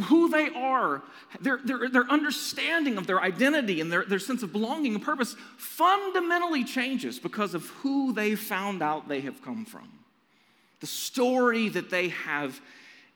who 0.05 0.29
they 0.29 0.49
are, 0.51 1.03
their, 1.41 1.61
their, 1.65 1.89
their 1.89 2.11
understanding 2.11 2.99
of 2.99 3.07
their 3.07 3.21
identity 3.21 3.81
and 3.81 3.91
their, 3.91 4.05
their 4.05 4.19
sense 4.19 4.43
of 4.43 4.53
belonging 4.53 4.97
and 4.97 5.05
purpose 5.05 5.37
fundamentally 5.57 6.65
changes 6.65 7.19
because 7.19 7.55
of 7.55 7.67
who 7.69 8.13
they 8.13 8.35
found 8.35 8.83
out 8.83 9.09
they 9.09 9.21
have 9.21 9.41
come 9.43 9.65
from, 9.65 9.89
the 10.81 10.87
story 10.87 11.69
that 11.69 11.89
they 11.89 12.09
have 12.09 12.61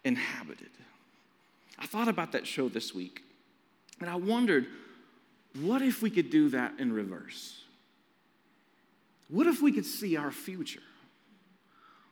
inhabited. 0.04 0.70
I 1.78 1.86
thought 1.86 2.08
about 2.08 2.32
that 2.32 2.46
show 2.46 2.68
this 2.68 2.94
week 2.94 3.22
and 4.00 4.08
I 4.08 4.16
wondered 4.16 4.66
what 5.60 5.82
if 5.82 6.02
we 6.02 6.10
could 6.10 6.30
do 6.30 6.48
that 6.50 6.74
in 6.78 6.92
reverse? 6.92 7.63
What 9.28 9.46
if 9.46 9.62
we 9.62 9.72
could 9.72 9.86
see 9.86 10.16
our 10.16 10.30
future? 10.30 10.82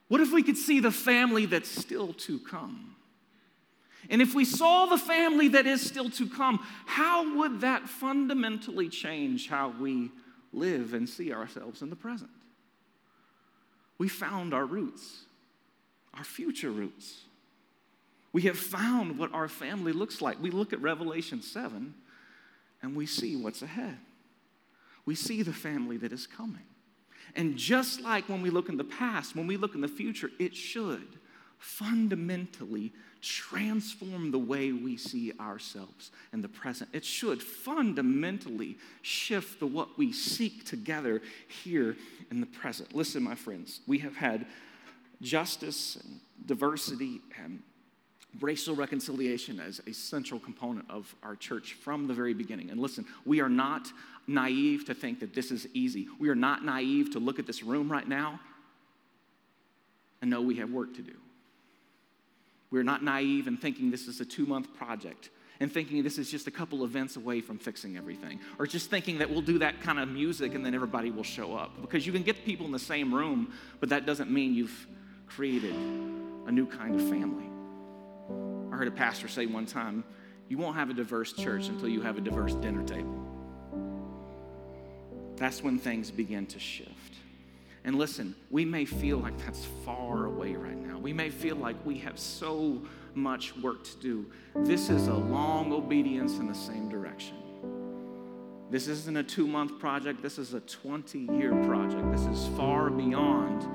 What 0.09 0.21
if 0.21 0.33
we 0.33 0.43
could 0.43 0.57
see 0.57 0.81
the 0.81 0.91
family 0.91 1.47
that's 1.47 1.71
still 1.71 2.13
to 2.15 2.39
come? 2.39 2.97
And 4.11 4.21
if 4.21 4.35
we 4.35 4.45
saw 4.45 4.87
the 4.87 4.99
family 4.99 5.49
that 5.49 5.67
is 5.67 5.81
still 5.81 6.11
to 6.11 6.29
come, 6.29 6.59
how 6.87 7.39
would 7.39 7.61
that 7.61 7.89
fundamentally 7.89 8.89
change 8.89 9.49
how 9.49 9.73
we 9.81 10.11
live 10.53 10.93
and 10.93 11.09
see 11.09 11.33
ourselves 11.33 11.83
in 11.83 11.91
the 11.91 11.97
present? 11.97 12.31
We 13.99 14.09
found 14.09 14.53
our 14.53 14.67
roots, 14.67 15.23
our 16.15 16.25
future 16.25 16.71
roots. 16.71 17.21
We 18.33 18.43
have 18.43 18.59
found 18.59 19.19
what 19.19 19.33
our 19.33 19.49
family 19.49 19.93
looks 19.93 20.21
like. 20.21 20.43
We 20.43 20.51
look 20.51 20.73
at 20.73 20.81
Revelation 20.81 21.41
7 21.41 21.95
and 22.83 22.97
we 22.97 23.07
see 23.07 23.37
what's 23.37 23.63
ahead. 23.63 23.99
We 25.07 25.15
see 25.15 25.43
the 25.43 25.53
family 25.53 25.97
that 25.99 26.13
is 26.13 26.27
coming. 26.27 26.65
And 27.35 27.57
just 27.57 28.01
like 28.01 28.29
when 28.29 28.43
we 28.43 28.51
look 28.51 28.69
in 28.69 28.77
the 28.77 28.85
past, 28.85 29.35
when 29.35 29.47
we 29.47 29.57
look 29.57 29.75
in 29.75 29.81
the 29.81 29.89
future, 29.89 30.31
it 30.39 30.55
should 30.55 31.19
fundamentally 31.59 32.93
transform 33.21 34.33
the 34.33 34.39
way 34.39 34.73
we 34.73 34.97
see 34.97 35.33
ourselves 35.39 36.11
in 36.33 36.43
the 36.43 36.49
present. 36.49 36.91
It 36.93 37.05
should 37.05 37.41
fundamentally 37.41 38.77
shift 39.03 39.61
the 39.61 39.67
what 39.67 39.97
we 39.97 40.13
seek 40.13 40.65
together 40.65 41.23
here 41.63 41.97
in 42.31 42.41
the 42.41 42.47
present. 42.47 42.95
Listen, 42.95 43.23
my 43.23 43.37
friends, 43.37 43.81
we 43.87 43.99
have 43.99 44.17
had 44.17 44.47
justice 45.21 45.97
and 45.97 46.21
diversity 46.47 47.21
and 47.43 47.63
racial 48.41 48.75
reconciliation 48.75 49.61
as 49.61 49.81
a 49.87 49.93
central 49.93 50.41
component 50.41 50.91
of 50.91 51.15
our 51.23 51.37
church 51.37 51.75
from 51.75 52.07
the 52.07 52.15
very 52.15 52.35
beginning. 52.35 52.71
And 52.71 52.81
listen, 52.81 53.05
we 53.25 53.41
are 53.41 53.49
not 53.49 53.89
naive 54.27 54.87
to 54.87 54.95
think 54.95 55.21
that 55.21 55.35
this 55.35 55.51
is 55.51 55.67
easy. 55.75 56.09
We 56.19 56.29
are 56.29 56.35
not 56.35 56.65
naive 56.65 57.13
to 57.13 57.19
look 57.19 57.39
at 57.39 57.47
this 57.47 57.63
room 57.63 57.91
right 57.91 58.09
now 58.09 58.41
and 60.21 60.31
know 60.31 60.41
we 60.41 60.57
have 60.57 60.71
work 60.71 60.95
to 60.95 61.03
do. 61.03 61.15
We're 62.71 62.85
not 62.85 63.05
naive 63.05 63.49
in 63.49 63.59
thinking 63.59 63.91
this 63.91 64.07
is 64.07 64.21
a 64.21 64.25
two 64.25 64.47
month 64.47 64.75
project 64.75 65.29
and 65.61 65.71
thinking 65.71 66.03
this 66.03 66.19
is 66.19 66.31
just 66.31 66.47
a 66.47 66.51
couple 66.51 66.85
events 66.85 67.17
away 67.17 67.41
from 67.41 67.59
fixing 67.59 67.97
everything, 67.97 68.41
or 68.59 68.67
just 68.67 68.91
thinking 68.91 69.19
that 69.19 69.31
we'll 69.31 69.43
do 69.43 69.59
that 69.61 69.81
kind 69.81 70.01
of 70.01 70.09
music 70.09 70.55
and 70.55 70.67
then 70.67 70.75
everybody 70.75 71.11
will 71.11 71.23
show 71.23 71.55
up. 71.55 71.81
Because 71.81 72.05
you 72.05 72.13
can 72.13 72.23
get 72.23 72.45
people 72.45 72.67
in 72.67 72.73
the 72.73 72.81
same 72.81 73.15
room, 73.15 73.53
but 73.79 73.91
that 73.91 74.05
doesn't 74.05 74.31
mean 74.31 74.55
you've 74.55 74.87
created 75.29 75.75
a 76.47 76.51
new 76.51 76.67
kind 76.67 76.97
of 76.97 77.09
family. 77.09 77.52
I 78.73 78.77
heard 78.77 78.89
a 78.89 78.93
pastor 78.93 79.29
say 79.29 79.45
one 79.45 79.67
time, 79.67 80.03
you 80.49 80.57
won't 80.57 80.77
have 80.77 80.89
a 80.89 80.95
diverse 80.95 81.33
church 81.35 81.69
until 81.69 81.89
you 81.89 82.01
have 82.01 82.17
a 82.17 82.21
diverse 82.23 82.55
dinner 82.55 82.83
table. 82.83 83.29
That's 85.37 85.63
when 85.63 85.79
things 85.79 86.11
begin 86.11 86.47
to 86.47 86.59
shift. 86.59 87.17
And 87.85 87.99
listen, 87.99 88.35
we 88.51 88.65
may 88.65 88.85
feel 88.85 89.19
like 89.19 89.37
that's 89.45 89.67
far 89.85 90.27
away 90.27 90.55
right 90.55 90.77
now. 90.77 90.99
We 90.99 91.13
may 91.13 91.29
feel 91.29 91.57
like 91.57 91.77
we 91.85 91.99
have 91.99 92.19
so 92.19 92.81
much 93.15 93.55
work 93.57 93.85
to 93.85 93.97
do. 93.97 94.27
This 94.57 94.89
is 94.89 95.09
a 95.09 95.15
long 95.15 95.73
obedience 95.73 96.39
in 96.39 96.47
the 96.47 96.55
same 96.55 96.89
direction. 96.89 97.37
This 98.71 98.89
isn't 98.89 99.17
a 99.17 99.23
two 99.23 99.47
month 99.47 99.79
project, 99.81 100.23
this 100.23 100.39
is 100.39 100.55
a 100.55 100.61
20 100.61 101.19
year 101.19 101.51
project. 101.65 102.11
This 102.11 102.25
is 102.25 102.49
far 102.57 102.89
beyond 102.89 103.67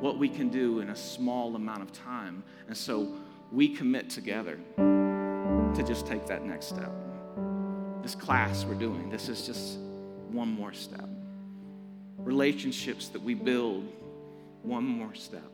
what 0.00 0.18
we 0.18 0.28
can 0.28 0.48
do 0.48 0.80
in 0.80 0.90
a 0.90 0.96
small 0.96 1.54
amount 1.54 1.82
of 1.82 1.92
time. 1.92 2.42
And 2.66 2.76
so 2.76 3.14
we 3.52 3.68
commit 3.68 4.10
together 4.10 4.58
to 4.76 5.82
just 5.86 6.06
take 6.06 6.26
that 6.26 6.44
next 6.44 6.66
step. 6.66 6.92
This 8.02 8.14
class 8.14 8.64
we're 8.64 8.74
doing, 8.74 9.10
this 9.10 9.28
is 9.28 9.46
just 9.46 9.78
one 10.30 10.48
more 10.48 10.72
step. 10.72 11.08
Relationships 12.18 13.08
that 13.08 13.22
we 13.22 13.34
build, 13.34 13.88
one 14.62 14.84
more 14.84 15.14
step. 15.14 15.50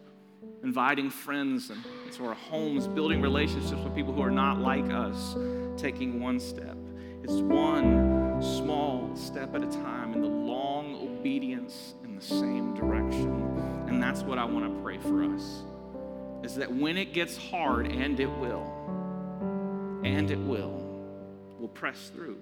Inviting 0.63 1.11
friends 1.11 1.71
into 2.07 2.25
our 2.27 2.35
homes, 2.35 2.87
building 2.87 3.23
relationships 3.23 3.81
with 3.83 3.95
people 3.95 4.13
who 4.13 4.23
are 4.23 4.31
not 4.31 4.59
like 4.59 4.91
us, 4.91 5.37
taking 5.77 6.21
one 6.21 6.39
step. 6.41 6.77
It's 7.23 7.35
one 7.35 8.43
small 8.43 9.15
step 9.15 9.55
at 9.55 9.63
a 9.63 9.67
time 9.67 10.15
in 10.15 10.23
the 10.23 10.29
long 10.29 10.97
obedience 10.97 11.95
in 12.05 12.15
the 12.15 12.23
same 12.23 12.75
direction. 12.75 13.87
And 13.89 14.03
that's 14.03 14.23
what 14.23 14.39
I 14.39 14.45
want 14.45 14.65
to 14.65 14.83
pray 14.83 14.99
for 14.99 15.25
us. 15.25 15.63
Is 16.43 16.55
that 16.57 16.73
when 16.73 16.97
it 16.97 17.13
gets 17.13 17.37
hard, 17.37 17.87
and 17.87 18.19
it 18.19 18.31
will, 18.31 20.01
and 20.05 20.31
it 20.31 20.39
will, 20.39 20.81
we'll 21.59 21.69
press 21.69 22.11
through 22.15 22.39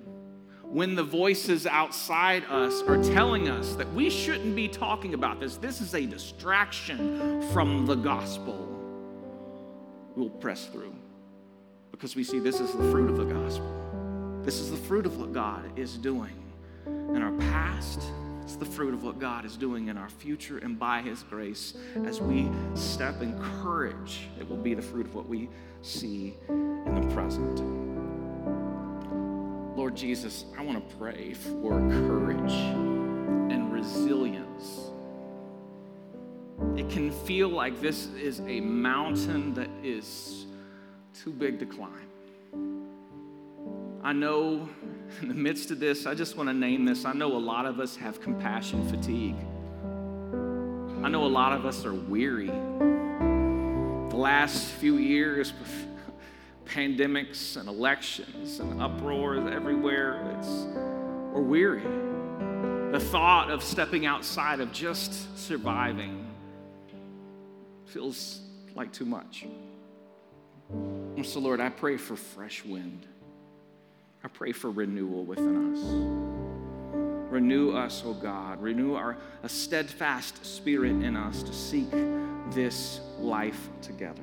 when 0.71 0.95
the 0.95 1.03
voices 1.03 1.67
outside 1.67 2.45
us 2.51 2.83
are 2.83 3.03
telling 3.03 3.49
us 3.49 3.75
that 3.77 3.91
we 3.95 4.11
shouldn't 4.11 4.55
be 4.55 4.69
talking 4.69 5.15
about 5.15 5.41
this, 5.41 5.57
this 5.57 5.81
is 5.81 5.95
a 5.95 6.05
distraction 6.05 7.41
from 7.53 7.87
the 7.87 7.95
gospel, 7.95 8.69
we'll 10.15 10.29
press 10.29 10.67
through 10.67 10.95
because 11.91 12.15
we 12.15 12.23
see 12.23 12.39
this 12.39 12.61
is 12.61 12.73
the 12.73 12.91
fruit 12.91 13.09
of 13.09 13.17
the 13.17 13.25
gospel. 13.25 14.43
This 14.43 14.61
is 14.61 14.71
the 14.71 14.77
fruit 14.77 15.07
of 15.07 15.19
what 15.19 15.33
God 15.33 15.79
is 15.79 15.97
doing 15.97 16.37
in 16.87 17.23
our 17.23 17.33
past. 17.33 18.03
It's 18.49 18.57
the 18.57 18.65
fruit 18.65 18.95
of 18.95 19.03
what 19.05 19.19
God 19.19 19.45
is 19.45 19.59
doing 19.59 19.89
in 19.89 19.99
our 19.99 20.09
future, 20.09 20.57
and 20.57 20.79
by 20.79 21.03
His 21.03 21.23
grace, 21.23 21.75
as 22.07 22.19
we 22.19 22.49
step 22.75 23.21
in 23.21 23.39
courage, 23.63 24.21
it 24.41 24.49
will 24.49 24.57
be 24.57 24.73
the 24.73 24.81
fruit 24.81 25.05
of 25.05 25.15
what 25.15 25.29
we 25.29 25.51
see 25.83 26.35
in 26.49 26.95
the 26.95 27.15
present. 27.15 27.61
Lord 29.77 29.95
Jesus, 29.95 30.47
I 30.57 30.65
want 30.65 30.79
to 30.89 30.97
pray 30.97 31.35
for 31.35 31.73
courage 31.91 32.55
and 33.53 33.71
resilience. 33.71 34.93
It 36.75 36.89
can 36.89 37.11
feel 37.11 37.51
like 37.51 37.83
this 37.83 38.07
is 38.15 38.41
a 38.47 38.61
mountain 38.61 39.53
that 39.53 39.69
is 39.83 40.47
too 41.13 41.35
big 41.35 41.59
to 41.59 41.67
climb. 41.67 42.09
I 44.03 44.13
know 44.13 44.69
in 45.21 45.29
the 45.29 45.35
midst 45.35 45.71
of 45.71 45.81
this, 45.81 46.07
I 46.07 46.15
just 46.15 46.37
want 46.37 46.49
to 46.49 46.55
name 46.55 46.85
this. 46.85 47.05
I 47.05 47.13
know 47.13 47.37
a 47.37 47.39
lot 47.39 47.67
of 47.67 47.81
us 47.81 47.97
have 47.97 48.21
compassion 48.21 48.89
fatigue. 48.89 49.37
I 51.05 51.09
know 51.09 51.25
a 51.25 51.27
lot 51.27 51.53
of 51.53 51.67
us 51.67 51.85
are 51.85 51.95
weary. 51.95 52.47
The 52.47 54.17
last 54.17 54.67
few 54.73 54.99
years, 54.99 55.53
pandemics 56.65 57.57
and 57.57 57.69
elections 57.69 58.61
and 58.61 58.81
uproars 58.81 59.51
everywhere. 59.53 60.37
It's, 60.39 60.49
we're 61.33 61.43
weary. 61.43 61.83
The 62.93 63.01
thought 63.01 63.51
of 63.51 63.63
stepping 63.63 64.07
outside 64.07 64.61
of 64.61 64.73
just 64.73 65.37
surviving 65.37 66.27
feels 67.87 68.41
like 68.75 68.93
too 68.93 69.05
much. 69.05 69.47
So, 71.25 71.41
Lord, 71.41 71.61
I 71.61 71.69
pray 71.69 71.97
for 71.97 72.15
fresh 72.17 72.65
wind. 72.65 73.07
I 74.29 74.31
pray 74.37 74.53
for 74.53 74.71
renewal 74.71 75.25
within 75.25 75.73
us. 75.73 77.33
Renew 77.33 77.73
us, 77.73 78.03
O 78.05 78.11
oh 78.11 78.13
God. 78.13 78.61
Renew 78.61 78.95
our 78.95 79.17
a 79.43 79.49
steadfast 79.49 80.45
spirit 80.45 81.03
in 81.03 81.17
us 81.17 81.43
to 81.43 81.53
seek 81.55 81.91
this 82.51 83.01
life 83.19 83.71
together. 83.81 84.21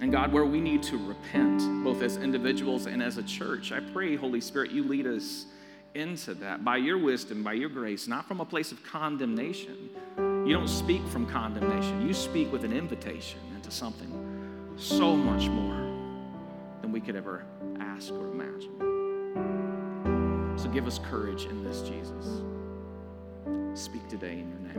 And 0.00 0.12
God, 0.12 0.34
where 0.34 0.44
we 0.44 0.60
need 0.60 0.82
to 0.82 0.98
repent, 0.98 1.62
both 1.82 2.02
as 2.02 2.18
individuals 2.18 2.84
and 2.84 3.02
as 3.02 3.16
a 3.16 3.22
church, 3.22 3.72
I 3.72 3.80
pray, 3.80 4.16
Holy 4.16 4.42
Spirit, 4.42 4.70
you 4.70 4.84
lead 4.84 5.06
us 5.06 5.46
into 5.94 6.34
that 6.34 6.62
by 6.62 6.76
your 6.76 6.98
wisdom, 6.98 7.42
by 7.42 7.54
your 7.54 7.70
grace, 7.70 8.06
not 8.06 8.28
from 8.28 8.40
a 8.40 8.44
place 8.44 8.70
of 8.70 8.84
condemnation. 8.84 9.88
You 10.18 10.52
don't 10.52 10.68
speak 10.68 11.06
from 11.08 11.24
condemnation, 11.24 12.06
you 12.06 12.12
speak 12.12 12.52
with 12.52 12.64
an 12.64 12.72
invitation 12.74 13.40
into 13.54 13.70
something 13.70 14.74
so 14.76 15.16
much 15.16 15.48
more 15.48 15.90
than 16.80 16.92
we 16.92 17.00
could 17.00 17.16
ever 17.16 17.44
ask 18.00 18.14
or 18.14 18.28
imagine. 18.28 18.72
So 20.56 20.70
give 20.70 20.86
us 20.86 20.98
courage 20.98 21.44
in 21.44 21.62
this, 21.62 21.82
Jesus. 21.82 22.40
Speak 23.74 24.08
today 24.08 24.32
in 24.32 24.48
your 24.48 24.60
name. 24.60 24.70